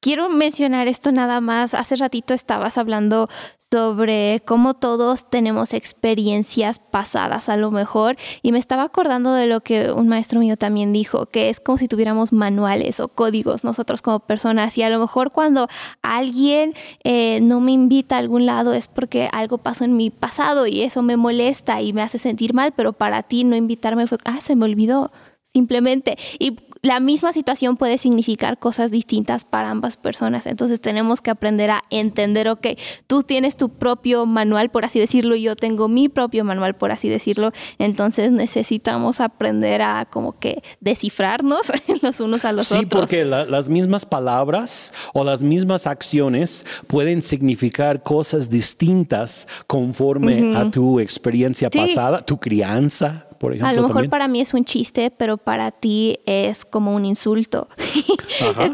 quiero 0.08 0.30
mencionar 0.30 0.88
esto 0.88 1.12
nada 1.12 1.42
más. 1.42 1.74
Hace 1.74 1.98
ratito 1.98 2.34
estabas 2.34 2.78
hablando 2.78 3.28
sobre 3.58 4.42
cómo 4.46 4.74
todos 4.74 5.30
tenemos 5.30 5.74
experiencias 5.74 6.80
pasadas 6.80 7.50
a 7.50 7.58
lo 7.58 7.72
mejor 7.72 8.16
y 8.42 8.54
me 8.54 8.58
estaba 8.58 8.84
acordando 8.84 9.34
de 9.34 9.48
lo 9.48 9.60
que 9.60 9.92
un 9.92 10.08
maestro 10.08 10.40
mío 10.40 10.56
también 10.56 10.94
dijo, 10.94 11.26
que 11.26 11.50
es 11.50 11.60
como 11.60 11.78
si 11.78 11.90
tuviéramos 11.90 12.32
manuales 12.32 13.02
o 13.02 13.10
códigos 13.10 13.66
nosotros 13.66 14.02
como 14.02 14.22
personas 14.22 14.78
y 14.78 14.84
a 14.84 14.90
lo 14.90 14.98
mejor 14.98 15.32
cuando 15.34 15.68
alguien 16.02 16.74
eh, 17.04 17.42
no 17.42 17.60
me 17.60 17.74
invita 17.74 18.16
a 18.16 18.20
algún 18.20 18.46
lado 18.46 18.74
es 18.74 18.88
porque 18.88 19.28
algo 19.34 19.58
pasó 19.58 19.84
en 19.84 19.98
mi 19.98 20.10
pasado 20.10 20.68
y 20.68 20.84
eso 20.84 21.04
me 21.04 21.18
molesta 21.18 21.82
y 21.82 21.92
me 21.92 22.02
hace 22.02 22.18
sentir 22.18 22.54
mal, 22.54 22.72
pero 22.72 22.94
para 22.94 23.24
ti 23.24 23.44
no 23.44 23.58
invitarme 23.58 24.08
fue, 24.08 24.20
ah, 24.24 24.40
se 24.40 24.56
me 24.56 24.64
olvidó 24.64 25.12
simplemente. 25.54 26.18
Y 26.40 26.52
la 26.82 27.00
misma 27.00 27.34
situación 27.34 27.78
puede 27.78 27.98
significar 27.98 28.60
cosas 28.60 28.92
distintas 28.92 29.46
para 29.46 29.70
ambas 29.70 29.98
personas. 29.98 30.48
Entonces 30.48 30.82
tenemos 30.82 31.22
que 31.22 31.32
aprender 31.32 31.72
a 31.72 31.82
entender, 31.90 32.50
ok, 32.50 32.68
tú 33.08 33.24
tienes 33.24 33.58
tu 33.58 33.70
propio 33.70 34.26
manual, 34.26 34.70
por 34.70 34.86
así 34.86 35.00
decirlo, 35.00 35.36
y 35.36 35.44
yo 35.44 35.56
tengo 35.56 35.88
mi 35.88 36.10
propio 36.10 36.44
manual, 36.44 36.76
por 36.76 36.92
así 36.92 37.10
decirlo. 37.10 37.52
Entonces 37.80 38.32
necesitamos 38.32 39.20
aprender 39.20 39.82
a 39.82 40.06
como 40.06 40.38
que 40.40 40.64
descifrarnos 40.80 41.72
los 42.02 42.20
unos 42.20 42.46
a 42.46 42.52
los 42.52 42.72
otros. 42.72 42.82
Sí, 42.82 42.86
porque 42.86 43.26
las 43.26 43.70
mismas 43.70 44.06
palabras 44.06 44.94
o 45.14 45.24
las 45.24 45.44
mismas 45.44 45.88
acciones 45.88 46.66
pueden 46.88 47.22
significar 47.22 48.04
cosas 48.04 48.50
distintas 48.50 49.48
conforme 49.68 50.56
a 50.56 50.70
tu 50.72 51.00
experiencia 51.00 51.70
pasada, 51.70 52.26
tu 52.26 52.38
crianza, 52.40 53.27
a 53.62 53.74
lo 53.74 53.88
mejor 53.88 54.10
para 54.10 54.28
mí 54.28 54.42
es 54.42 54.54
un 54.54 54.66
chiste, 54.66 55.12
pero 55.12 55.38
para 55.38 55.72
ti 55.72 56.20
es 56.26 56.66
como 56.66 56.94
un 56.96 57.06
insulto. 57.06 57.68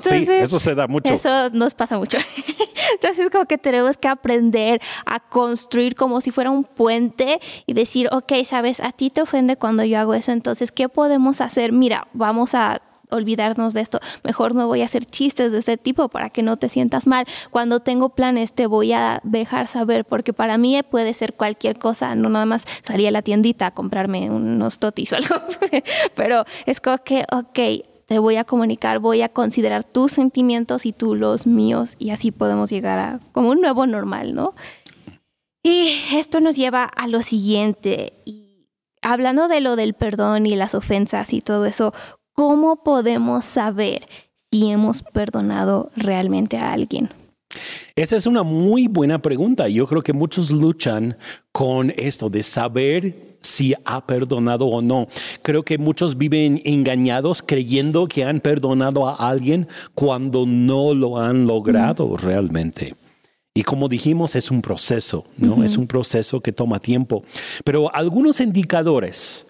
sí, 0.01 0.25
eso 0.29 0.59
se 0.59 0.75
da 0.75 0.87
mucho. 0.87 1.13
Eso 1.13 1.49
nos 1.51 1.73
pasa 1.73 1.97
mucho. 1.97 2.17
Entonces 2.93 3.25
es 3.25 3.29
como 3.29 3.45
que 3.45 3.57
tenemos 3.57 3.97
que 3.97 4.07
aprender 4.07 4.81
a 5.05 5.19
construir 5.19 5.95
como 5.95 6.21
si 6.21 6.31
fuera 6.31 6.51
un 6.51 6.63
puente 6.63 7.39
y 7.65 7.73
decir, 7.73 8.09
ok, 8.11 8.31
sabes, 8.45 8.79
a 8.79 8.91
ti 8.91 9.09
te 9.09 9.21
ofende 9.21 9.57
cuando 9.57 9.83
yo 9.83 9.99
hago 9.99 10.13
eso, 10.13 10.31
entonces, 10.31 10.71
¿qué 10.71 10.89
podemos 10.89 11.41
hacer? 11.41 11.71
Mira, 11.71 12.07
vamos 12.13 12.53
a 12.53 12.81
olvidarnos 13.13 13.73
de 13.73 13.81
esto. 13.81 13.99
Mejor 14.23 14.55
no 14.55 14.67
voy 14.67 14.81
a 14.81 14.85
hacer 14.85 15.05
chistes 15.05 15.51
de 15.51 15.59
ese 15.59 15.77
tipo 15.77 16.09
para 16.09 16.29
que 16.29 16.43
no 16.43 16.57
te 16.57 16.69
sientas 16.69 17.07
mal. 17.07 17.25
Cuando 17.51 17.79
tengo 17.79 18.09
planes 18.09 18.53
te 18.53 18.67
voy 18.67 18.93
a 18.93 19.21
dejar 19.23 19.67
saber 19.67 20.05
porque 20.05 20.33
para 20.33 20.57
mí 20.57 20.79
puede 20.89 21.13
ser 21.13 21.33
cualquier 21.33 21.77
cosa, 21.77 22.15
no 22.15 22.29
nada 22.29 22.45
más 22.45 22.65
salir 22.83 23.07
a 23.07 23.11
la 23.11 23.21
tiendita 23.21 23.67
a 23.67 23.71
comprarme 23.71 24.29
unos 24.29 24.79
totis 24.79 25.13
o 25.13 25.15
algo, 25.15 25.35
pero 26.15 26.45
es 26.65 26.81
como 26.81 26.97
que, 26.99 27.25
ok, 27.31 27.85
te 28.05 28.19
voy 28.19 28.35
a 28.35 28.43
comunicar, 28.43 28.99
voy 28.99 29.21
a 29.21 29.29
considerar 29.29 29.83
tus 29.83 30.11
sentimientos 30.11 30.85
y 30.85 30.93
tú 30.93 31.15
los 31.15 31.47
míos 31.47 31.95
y 31.99 32.09
así 32.09 32.31
podemos 32.31 32.69
llegar 32.69 32.99
a 32.99 33.19
como 33.31 33.49
un 33.49 33.61
nuevo 33.61 33.87
normal, 33.87 34.33
¿no? 34.33 34.53
Y 35.63 35.93
esto 36.13 36.41
nos 36.41 36.57
lleva 36.57 36.83
a 36.83 37.07
lo 37.07 37.21
siguiente, 37.21 38.13
y 38.25 38.67
hablando 39.01 39.47
de 39.47 39.61
lo 39.61 39.77
del 39.77 39.93
perdón 39.93 40.45
y 40.45 40.55
las 40.55 40.75
ofensas 40.75 41.31
y 41.31 41.41
todo 41.41 41.65
eso, 41.65 41.93
¿cómo 42.33 42.83
podemos 42.83 43.45
saber 43.45 44.05
si 44.51 44.69
hemos 44.69 45.01
perdonado 45.01 45.91
realmente 45.95 46.57
a 46.57 46.73
alguien? 46.73 47.09
Esa 47.95 48.15
es 48.15 48.25
una 48.25 48.43
muy 48.43 48.87
buena 48.87 49.21
pregunta. 49.21 49.67
Yo 49.67 49.85
creo 49.87 50.01
que 50.01 50.13
muchos 50.13 50.49
luchan 50.49 51.17
con 51.51 51.93
esto 51.97 52.29
de 52.29 52.41
saber 52.41 53.37
si 53.41 53.75
ha 53.85 54.05
perdonado 54.07 54.65
o 54.65 54.81
no. 54.81 55.07
Creo 55.41 55.63
que 55.63 55.77
muchos 55.77 56.17
viven 56.17 56.61
engañados 56.65 57.43
creyendo 57.43 58.07
que 58.07 58.23
han 58.23 58.39
perdonado 58.39 59.07
a 59.07 59.15
alguien 59.15 59.67
cuando 59.93 60.45
no 60.47 60.93
lo 60.93 61.19
han 61.19 61.45
logrado 61.45 62.17
realmente. 62.17 62.95
Y 63.53 63.61
como 63.61 63.87
dijimos, 63.87 64.35
es 64.35 64.49
un 64.49 64.63
proceso, 64.63 65.25
¿no? 65.37 65.63
Es 65.63 65.77
un 65.77 65.85
proceso 65.85 66.41
que 66.41 66.51
toma 66.51 66.79
tiempo. 66.79 67.23
Pero 67.63 67.93
algunos 67.93 68.41
indicadores 68.41 69.45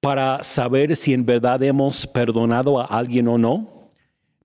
para 0.00 0.42
saber 0.42 0.96
si 0.96 1.12
en 1.12 1.26
verdad 1.26 1.62
hemos 1.62 2.06
perdonado 2.06 2.80
a 2.80 2.84
alguien 2.84 3.28
o 3.28 3.38
no. 3.38 3.78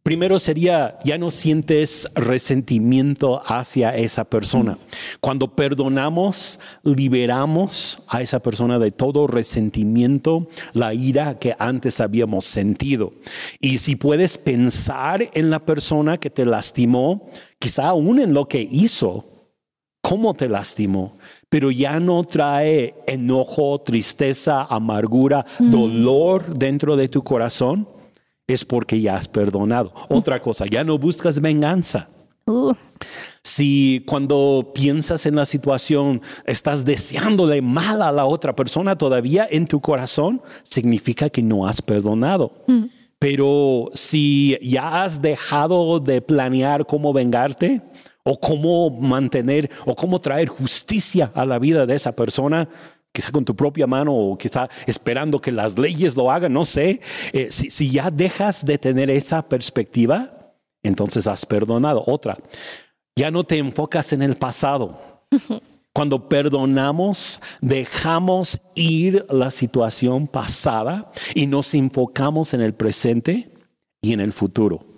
Primero 0.04 0.38
sería, 0.38 1.00
ya 1.06 1.18
no 1.18 1.32
sientes 1.32 2.10
resentimiento 2.14 3.42
hacia 3.46 3.96
esa 3.96 4.26
persona. 4.26 4.78
Cuando 5.22 5.56
perdonamos, 5.56 6.60
liberamos 6.84 8.04
a 8.10 8.22
esa 8.22 8.42
persona 8.42 8.80
de 8.80 8.92
todo 8.92 9.28
resentimiento, 9.28 10.50
la 10.74 10.94
ira 10.94 11.40
que 11.40 11.56
antes 11.58 12.02
habíamos 12.02 12.44
sentido. 12.44 13.14
Y 13.62 13.78
si 13.78 13.96
puedes 13.96 14.38
pensar 14.38 15.30
en 15.34 15.50
la 15.50 15.60
persona 15.60 16.18
que 16.18 16.30
te 16.30 16.46
lastimó, 16.46 17.30
quizá 17.58 17.88
aún 17.88 18.20
en 18.20 18.34
lo 18.34 18.50
que 18.50 18.68
hizo, 18.70 19.26
cómo 20.02 20.34
te 20.34 20.50
lastimó, 20.50 21.18
pero 21.54 21.70
ya 21.70 22.00
no 22.00 22.24
trae 22.24 22.96
enojo, 23.06 23.80
tristeza, 23.82 24.64
amargura, 24.64 25.46
mm. 25.60 25.70
dolor 25.70 26.58
dentro 26.58 26.96
de 26.96 27.08
tu 27.08 27.24
corazón, 27.24 27.88
es 28.48 28.66
porque 28.66 29.00
ya 29.00 29.18
has 29.18 29.28
perdonado. 29.28 29.94
Otra 30.10 30.42
cosa, 30.42 30.66
ya 30.66 30.84
no 30.84 30.98
buscas 30.98 31.40
venganza. 31.40 32.10
Uh. 32.48 32.74
Si 33.44 34.04
cuando 34.08 34.72
piensas 34.74 35.28
en 35.28 35.36
la 35.36 35.46
situación 35.46 36.22
estás 36.48 36.86
deseándole 36.86 37.62
mal 37.62 38.02
a 38.02 38.12
la 38.12 38.26
otra 38.26 38.56
persona 38.56 38.98
todavía 38.98 39.48
en 39.48 39.68
tu 39.68 39.80
corazón, 39.80 40.42
significa 40.64 41.30
que 41.30 41.44
no 41.44 41.68
has 41.68 41.84
perdonado. 41.84 42.52
Mm. 42.66 42.86
Pero 43.20 43.92
si 43.94 44.58
ya 44.60 45.04
has 45.04 45.22
dejado 45.22 46.00
de 46.00 46.20
planear 46.20 46.88
cómo 46.88 47.14
vengarte 47.14 47.84
o 48.24 48.40
cómo 48.40 48.90
mantener 48.90 49.70
o 49.86 49.96
cómo 49.96 50.20
traer 50.20 50.48
justicia 50.48 51.32
a 51.36 51.46
la 51.46 51.60
vida 51.60 51.86
de 51.86 51.96
esa 51.96 52.16
persona, 52.16 52.70
quizá 53.12 53.32
con 53.32 53.46
tu 53.46 53.56
propia 53.56 53.86
mano 53.86 54.14
o 54.14 54.38
quizá 54.38 54.70
esperando 54.88 55.40
que 55.40 55.52
las 55.52 55.78
leyes 55.78 56.16
lo 56.16 56.32
hagan, 56.32 56.54
no 56.54 56.66
sé. 56.66 57.02
Eh, 57.32 57.48
si, 57.52 57.70
si 57.70 57.92
ya 57.92 58.10
dejas 58.10 58.66
de 58.66 58.78
tener 58.78 59.10
esa 59.10 59.42
perspectiva, 59.48 60.54
entonces 60.84 61.28
has 61.28 61.46
perdonado. 61.46 62.04
Otra, 62.08 62.38
ya 63.16 63.30
no 63.30 63.44
te 63.44 63.58
enfocas 63.58 64.14
en 64.14 64.22
el 64.22 64.36
pasado. 64.36 65.26
Cuando 65.94 66.28
perdonamos, 66.28 67.40
dejamos 67.62 68.60
ir 68.74 69.28
la 69.30 69.52
situación 69.52 70.28
pasada 70.28 71.12
y 71.36 71.46
nos 71.46 71.76
enfocamos 71.76 72.56
en 72.56 72.62
el 72.62 72.74
presente 72.74 73.52
y 74.02 74.14
en 74.14 74.20
el 74.20 74.32
futuro. 74.34 74.93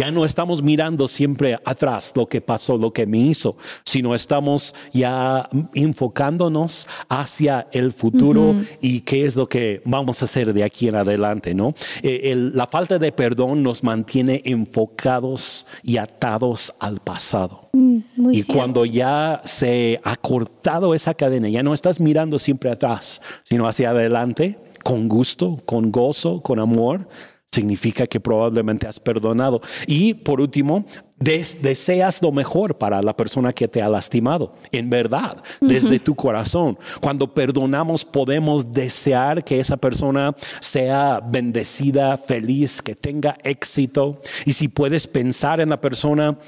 Ya 0.00 0.10
no 0.10 0.24
estamos 0.24 0.62
mirando 0.62 1.06
siempre 1.08 1.58
atrás 1.62 2.14
lo 2.16 2.26
que 2.26 2.40
pasó, 2.40 2.78
lo 2.78 2.90
que 2.90 3.04
me 3.04 3.18
hizo, 3.18 3.58
sino 3.84 4.14
estamos 4.14 4.74
ya 4.94 5.46
enfocándonos 5.74 6.88
hacia 7.10 7.68
el 7.70 7.92
futuro 7.92 8.56
y 8.80 9.02
qué 9.02 9.26
es 9.26 9.36
lo 9.36 9.46
que 9.46 9.82
vamos 9.84 10.22
a 10.22 10.24
hacer 10.24 10.54
de 10.54 10.64
aquí 10.64 10.88
en 10.88 10.94
adelante, 10.94 11.54
¿no? 11.54 11.74
Eh, 12.02 12.34
la 12.34 12.66
falta 12.66 12.98
de 12.98 13.12
perdón 13.12 13.62
nos 13.62 13.84
mantiene 13.84 14.40
enfocados 14.46 15.66
y 15.82 15.98
atados 15.98 16.72
al 16.78 17.00
pasado. 17.00 17.68
Mm, 17.74 17.98
y 18.32 18.44
cuando 18.44 18.86
ya 18.86 19.42
se 19.44 20.00
ha 20.02 20.16
cortado 20.16 20.94
esa 20.94 21.12
cadena, 21.12 21.50
ya 21.50 21.62
no 21.62 21.74
estás 21.74 22.00
mirando 22.00 22.38
siempre 22.38 22.70
atrás, 22.70 23.20
sino 23.44 23.68
hacia 23.68 23.90
adelante, 23.90 24.58
con 24.82 25.08
gusto, 25.08 25.58
con 25.66 25.92
gozo, 25.92 26.40
con 26.40 26.58
amor, 26.58 27.06
significa 27.52 28.06
que 28.06 28.20
probablemente 28.20 28.86
has 28.86 29.00
perdonado. 29.00 29.60
Y 29.86 30.14
por 30.14 30.40
último, 30.40 30.84
deseas 31.18 32.22
lo 32.22 32.30
mejor 32.32 32.78
para 32.78 33.02
la 33.02 33.16
persona 33.16 33.52
que 33.52 33.66
te 33.66 33.82
ha 33.82 33.88
lastimado, 33.88 34.52
en 34.70 34.88
verdad, 34.88 35.42
desde 35.60 35.98
tu 35.98 36.14
corazón. 36.14 36.78
Cuando 37.00 37.34
perdonamos 37.34 38.04
podemos 38.04 38.72
desear 38.72 39.44
que 39.44 39.58
esa 39.58 39.76
persona 39.76 40.34
sea 40.60 41.20
bendecida, 41.24 42.16
feliz, 42.16 42.80
que 42.80 42.94
tenga 42.94 43.36
éxito. 43.42 44.20
Y 44.46 44.52
si 44.52 44.68
puedes 44.68 45.06
pensar 45.06 45.60
en 45.60 45.70
la 45.70 45.80
persona 45.80 46.38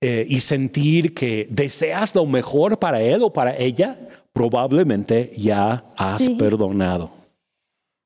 eh, 0.00 0.24
y 0.28 0.40
sentir 0.40 1.14
que 1.14 1.48
deseas 1.50 2.14
lo 2.14 2.26
mejor 2.26 2.78
para 2.78 3.02
él 3.02 3.22
o 3.22 3.32
para 3.32 3.56
ella, 3.56 3.98
probablemente 4.32 5.32
ya 5.36 5.84
has 5.96 6.30
perdonado. 6.30 7.10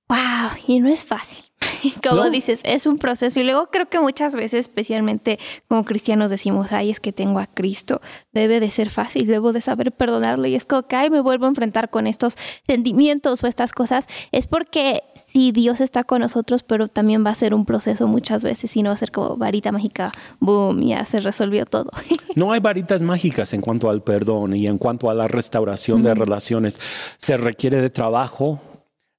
Wow, 0.09 0.59
y 0.67 0.81
no 0.81 0.89
es 0.89 1.05
fácil. 1.05 1.48
Como 2.09 2.31
dices, 2.31 2.61
es 2.65 2.87
un 2.87 2.99
proceso. 2.99 3.41
Y 3.41 3.45
luego 3.45 3.69
creo 3.71 3.89
que 3.89 4.01
muchas 4.01 4.35
veces, 4.35 4.61
especialmente 4.61 5.39
como 5.69 5.85
cristianos, 5.85 6.31
decimos, 6.31 6.73
ay, 6.73 6.91
es 6.91 7.01
que 7.01 7.13
tengo 7.13 7.39
a 7.39 7.47
Cristo, 7.47 8.01
debe 8.33 8.61
de 8.61 8.71
ser 8.71 8.91
fácil, 8.91 9.27
debo 9.27 9.53
de 9.53 9.61
saber 9.61 9.93
perdonarlo. 9.93 10.47
Y 10.47 10.55
es 10.55 10.65
como 10.65 10.83
que, 10.83 10.97
ay, 10.97 11.11
me 11.11 11.21
vuelvo 11.21 11.47
a 11.47 11.49
enfrentar 11.49 11.91
con 11.91 12.07
estos 12.07 12.37
sentimientos 12.67 13.43
o 13.45 13.47
estas 13.47 13.73
cosas. 13.73 14.07
Es 14.33 14.47
porque 14.47 15.03
sí, 15.27 15.53
Dios 15.53 15.81
está 15.81 16.05
con 16.05 16.21
nosotros, 16.21 16.63
pero 16.63 16.89
también 16.89 17.25
va 17.25 17.31
a 17.31 17.35
ser 17.35 17.55
un 17.55 17.65
proceso 17.65 18.09
muchas 18.09 18.43
veces 18.43 18.77
y 18.77 18.83
no 18.83 18.91
va 18.91 18.95
a 18.95 18.99
ser 18.99 19.13
como 19.13 19.37
varita 19.37 19.73
mágica, 19.73 20.13
boom, 20.41 20.83
ya 20.83 21.05
se 21.05 21.19
resolvió 21.19 21.67
todo. 21.67 21.91
No 22.35 22.53
hay 22.53 22.61
varitas 22.61 23.03
mágicas 23.03 23.53
en 23.53 23.61
cuanto 23.61 23.91
al 23.91 24.03
perdón 24.03 24.55
y 24.55 24.69
en 24.69 24.79
cuanto 24.79 25.11
a 25.11 25.15
la 25.15 25.27
restauración 25.27 26.03
de 26.03 26.15
relaciones. 26.15 26.79
Se 27.17 27.37
requiere 27.37 27.81
de 27.81 27.91
trabajo, 27.91 28.61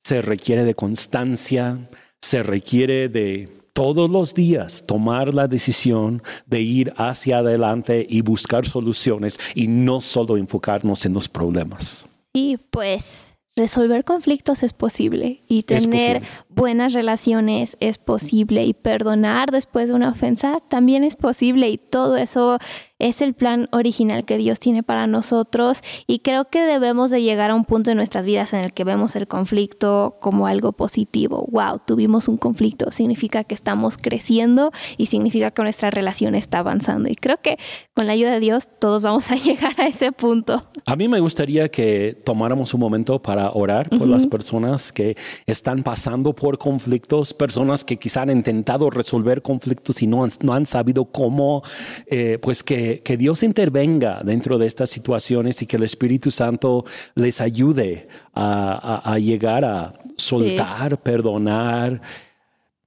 se 0.03 0.21
requiere 0.21 0.63
de 0.63 0.73
constancia, 0.73 1.77
se 2.21 2.43
requiere 2.43 3.09
de 3.09 3.49
todos 3.73 4.09
los 4.09 4.33
días 4.33 4.83
tomar 4.85 5.33
la 5.33 5.47
decisión 5.47 6.21
de 6.45 6.61
ir 6.61 6.93
hacia 6.97 7.37
adelante 7.37 8.05
y 8.09 8.21
buscar 8.21 8.65
soluciones 8.65 9.39
y 9.55 9.67
no 9.67 10.01
solo 10.01 10.35
enfocarnos 10.35 11.05
en 11.05 11.13
los 11.13 11.29
problemas. 11.29 12.07
Y 12.33 12.57
pues 12.57 13.29
resolver 13.55 14.03
conflictos 14.03 14.63
es 14.63 14.73
posible 14.73 15.43
y 15.47 15.63
tener 15.63 16.21
buenas 16.59 16.91
relaciones 16.91 17.77
es 17.79 17.97
posible 17.97 18.65
y 18.65 18.73
perdonar 18.73 19.49
después 19.49 19.87
de 19.87 19.95
una 19.95 20.09
ofensa 20.09 20.59
también 20.67 21.05
es 21.05 21.15
posible 21.15 21.69
y 21.69 21.77
todo 21.77 22.17
eso 22.17 22.59
es 22.99 23.21
el 23.21 23.33
plan 23.33 23.69
original 23.71 24.25
que 24.25 24.37
Dios 24.37 24.59
tiene 24.59 24.83
para 24.83 25.07
nosotros 25.07 25.81
y 26.05 26.19
creo 26.19 26.49
que 26.49 26.61
debemos 26.61 27.11
de 27.11 27.21
llegar 27.21 27.49
a 27.49 27.55
un 27.55 27.63
punto 27.63 27.91
en 27.91 27.97
nuestras 27.97 28.25
vidas 28.25 28.51
en 28.51 28.59
el 28.59 28.73
que 28.73 28.83
vemos 28.83 29.15
el 29.15 29.25
conflicto 29.25 30.17
como 30.19 30.47
algo 30.47 30.73
positivo. 30.73 31.47
Wow, 31.49 31.79
tuvimos 31.85 32.27
un 32.27 32.35
conflicto, 32.35 32.91
significa 32.91 33.45
que 33.45 33.55
estamos 33.55 33.95
creciendo 33.95 34.73
y 34.97 35.05
significa 35.05 35.51
que 35.51 35.61
nuestra 35.61 35.91
relación 35.91 36.35
está 36.35 36.59
avanzando 36.59 37.09
y 37.09 37.15
creo 37.15 37.37
que 37.41 37.57
con 37.93 38.05
la 38.05 38.13
ayuda 38.13 38.33
de 38.33 38.41
Dios 38.41 38.67
todos 38.79 39.01
vamos 39.01 39.31
a 39.31 39.35
llegar 39.37 39.79
a 39.79 39.87
ese 39.87 40.11
punto. 40.11 40.61
A 40.85 40.97
mí 40.97 41.07
me 41.07 41.21
gustaría 41.21 41.69
que 41.69 42.21
tomáramos 42.25 42.73
un 42.73 42.81
momento 42.81 43.21
para 43.21 43.51
orar 43.51 43.89
por 43.89 44.09
las 44.09 44.27
personas 44.27 44.91
que 44.91 45.15
están 45.45 45.83
pasando 45.83 46.35
por 46.35 46.48
conflictos, 46.57 47.33
personas 47.33 47.85
que 47.85 47.97
quizá 47.97 48.23
han 48.23 48.31
intentado 48.31 48.89
resolver 48.89 49.41
conflictos 49.41 50.01
y 50.01 50.07
no 50.07 50.23
han, 50.23 50.31
no 50.41 50.53
han 50.53 50.65
sabido 50.65 51.05
cómo, 51.05 51.63
eh, 52.07 52.39
pues 52.41 52.63
que 52.63 52.79
que, 53.03 53.17
Dios 53.17 53.43
intervenga 53.43 54.21
dentro 54.23 54.57
de 54.57 54.67
estas 54.67 54.89
situaciones 54.89 55.61
y 55.61 55.67
que 55.67 55.77
el 55.77 55.83
Espíritu 55.83 56.31
Santo 56.31 56.85
les 57.15 57.41
ayude 57.41 58.07
a, 58.33 59.17
llegar 59.19 59.65
a 59.65 59.93
soltar, 60.15 61.01
perdonar, 61.01 62.01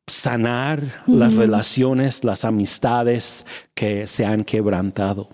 sanar 0.07 0.83
las 1.07 1.35
relaciones, 1.35 2.25
las 2.25 2.45
amistades 2.45 3.45
que 3.75 4.07
se 4.07 4.25
han 4.25 4.45
quebrantado. 4.45 5.29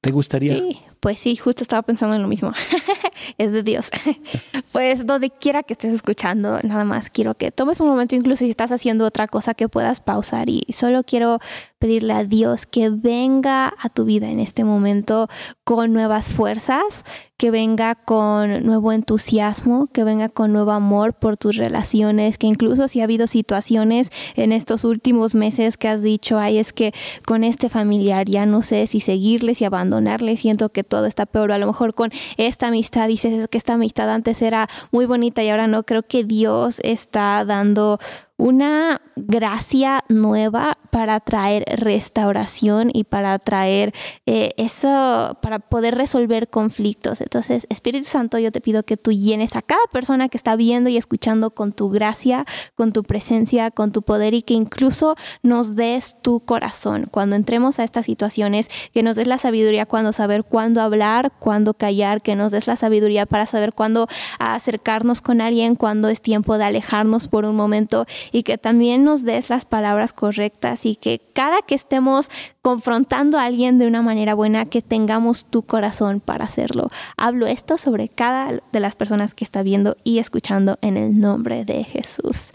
¿Te 0.00 0.12
gustaría? 0.12 0.62
Sí, 0.62 0.78
pues 1.00 1.18
sí, 1.18 1.36
justo 1.36 1.62
estaba 1.62 1.82
pensando 1.82 2.14
en 2.14 2.22
lo 2.22 2.28
mismo. 2.28 2.52
es 3.38 3.52
de 3.52 3.62
Dios. 3.62 3.90
pues 4.72 5.06
donde 5.06 5.30
quiera 5.30 5.62
que 5.62 5.74
estés 5.74 5.94
escuchando, 5.94 6.58
nada 6.62 6.84
más 6.84 7.10
quiero 7.10 7.34
que 7.34 7.50
tomes 7.50 7.80
un 7.80 7.88
momento, 7.88 8.14
incluso 8.14 8.44
si 8.44 8.50
estás 8.50 8.72
haciendo 8.72 9.04
otra 9.04 9.28
cosa, 9.28 9.54
que 9.54 9.68
puedas 9.68 10.00
pausar 10.00 10.48
y 10.48 10.64
solo 10.72 11.04
quiero 11.04 11.38
pedirle 11.78 12.14
a 12.14 12.24
Dios 12.24 12.64
que 12.66 12.88
venga 12.88 13.74
a 13.78 13.88
tu 13.90 14.04
vida 14.06 14.30
en 14.30 14.40
este 14.40 14.64
momento 14.64 15.28
con 15.64 15.92
nuevas 15.92 16.30
fuerzas, 16.30 17.04
que 17.36 17.50
venga 17.50 17.94
con 17.94 18.64
nuevo 18.64 18.92
entusiasmo, 18.92 19.88
que 19.88 20.04
venga 20.04 20.28
con 20.28 20.52
nuevo 20.52 20.70
amor 20.70 21.12
por 21.14 21.36
tus 21.36 21.56
relaciones, 21.56 22.38
que 22.38 22.46
incluso 22.46 22.88
si 22.88 23.00
ha 23.00 23.04
habido 23.04 23.26
situaciones 23.26 24.10
en 24.36 24.52
estos 24.52 24.84
últimos 24.84 25.34
meses 25.34 25.76
que 25.76 25.88
has 25.88 26.00
dicho, 26.00 26.38
ay, 26.38 26.58
es 26.58 26.72
que 26.72 26.94
con 27.26 27.44
este 27.44 27.68
familiar 27.68 28.28
ya 28.28 28.46
no 28.46 28.62
sé 28.62 28.86
si 28.86 29.00
seguirle, 29.00 29.54
si 29.54 29.64
abandonarle, 29.64 30.36
siento 30.36 30.70
que 30.70 30.84
todo 30.84 31.06
está 31.06 31.26
peor, 31.26 31.52
a 31.52 31.58
lo 31.58 31.66
mejor 31.66 31.94
con 31.94 32.10
esta 32.36 32.68
amistad 32.68 33.08
dices 33.14 33.48
que 33.48 33.58
esta 33.58 33.74
amistad 33.74 34.10
antes 34.10 34.42
era 34.42 34.68
muy 34.90 35.06
bonita 35.06 35.42
y 35.42 35.48
ahora 35.48 35.66
no, 35.66 35.84
creo 35.84 36.02
que 36.02 36.24
Dios 36.24 36.80
está 36.82 37.44
dando 37.44 37.98
una 38.36 39.00
gracia 39.16 40.04
nueva 40.08 40.76
para 40.90 41.20
traer 41.20 41.64
restauración 41.66 42.90
y 42.92 43.04
para 43.04 43.38
traer 43.38 43.92
eh, 44.26 44.50
eso, 44.56 45.38
para 45.40 45.60
poder 45.60 45.94
resolver 45.94 46.48
conflictos. 46.48 47.20
Entonces, 47.20 47.66
Espíritu 47.70 48.06
Santo, 48.06 48.38
yo 48.38 48.50
te 48.50 48.60
pido 48.60 48.82
que 48.82 48.96
tú 48.96 49.12
llenes 49.12 49.54
a 49.56 49.62
cada 49.62 49.84
persona 49.92 50.28
que 50.28 50.36
está 50.36 50.56
viendo 50.56 50.90
y 50.90 50.96
escuchando 50.96 51.50
con 51.50 51.72
tu 51.72 51.90
gracia, 51.90 52.44
con 52.74 52.92
tu 52.92 53.04
presencia, 53.04 53.70
con 53.70 53.92
tu 53.92 54.02
poder 54.02 54.34
y 54.34 54.42
que 54.42 54.54
incluso 54.54 55.16
nos 55.42 55.76
des 55.76 56.16
tu 56.22 56.40
corazón 56.40 57.06
cuando 57.10 57.36
entremos 57.36 57.78
a 57.78 57.84
estas 57.84 58.06
situaciones, 58.06 58.68
que 58.92 59.02
nos 59.02 59.16
des 59.16 59.26
la 59.26 59.38
sabiduría 59.38 59.86
cuando 59.86 60.12
saber 60.12 60.44
cuándo 60.44 60.80
hablar, 60.80 61.32
cuándo 61.38 61.74
callar, 61.74 62.22
que 62.22 62.34
nos 62.34 62.52
des 62.52 62.66
la 62.66 62.76
sabiduría 62.76 63.26
para 63.26 63.46
saber 63.46 63.72
cuándo 63.72 64.08
acercarnos 64.38 65.20
con 65.22 65.40
alguien, 65.40 65.76
cuándo 65.76 66.08
es 66.08 66.20
tiempo 66.20 66.58
de 66.58 66.64
alejarnos 66.64 67.28
por 67.28 67.44
un 67.44 67.56
momento 67.56 68.06
y 68.32 68.42
que 68.42 68.58
también 68.58 69.04
nos 69.04 69.24
des 69.24 69.50
las 69.50 69.64
palabras 69.64 70.12
correctas 70.12 70.86
y 70.86 70.96
que 70.96 71.20
cada 71.32 71.62
que 71.62 71.74
estemos 71.74 72.30
confrontando 72.62 73.38
a 73.38 73.44
alguien 73.44 73.78
de 73.78 73.86
una 73.86 74.02
manera 74.02 74.34
buena, 74.34 74.66
que 74.66 74.82
tengamos 74.82 75.44
tu 75.44 75.62
corazón 75.62 76.20
para 76.20 76.44
hacerlo. 76.44 76.90
Hablo 77.16 77.46
esto 77.46 77.78
sobre 77.78 78.08
cada 78.08 78.60
de 78.72 78.80
las 78.80 78.96
personas 78.96 79.34
que 79.34 79.44
está 79.44 79.62
viendo 79.62 79.96
y 80.04 80.18
escuchando 80.18 80.78
en 80.80 80.96
el 80.96 81.20
nombre 81.20 81.64
de 81.64 81.84
Jesús. 81.84 82.52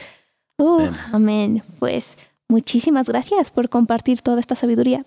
Uh, 0.57 0.89
amén. 1.13 1.63
Pues 1.80 2.17
Muchísimas 2.52 3.08
gracias 3.08 3.52
por 3.52 3.70
compartir 3.70 4.22
toda 4.22 4.39
esta 4.39 4.56
sabiduría. 4.56 5.06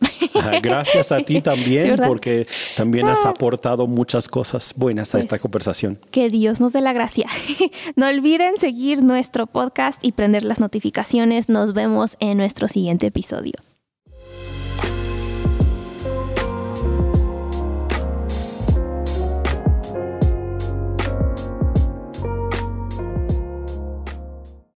Gracias 0.63 1.11
a 1.11 1.19
ti 1.23 1.41
también, 1.43 1.97
porque 2.07 2.47
también 2.77 3.09
has 3.09 3.27
ah. 3.27 3.31
aportado 3.31 3.89
muchas 3.89 4.29
cosas 4.29 4.73
buenas 4.77 5.13
a 5.17 5.19
esta 5.19 5.31
pues, 5.31 5.43
conversación. 5.43 5.99
Que 6.13 6.31
Dios 6.31 6.61
nos 6.61 6.73
dé 6.73 6.81
la 6.81 6.93
gracia. 6.93 7.27
No 7.97 8.07
olviden 8.07 8.57
seguir 8.59 9.03
nuestro 9.03 9.47
podcast 9.47 9.99
y 10.03 10.13
prender 10.13 10.45
las 10.45 10.61
notificaciones. 10.61 11.49
Nos 11.49 11.73
vemos 11.73 12.17
en 12.21 12.39
nuestro 12.39 12.69
siguiente 12.69 13.07
episodio. 13.07 13.55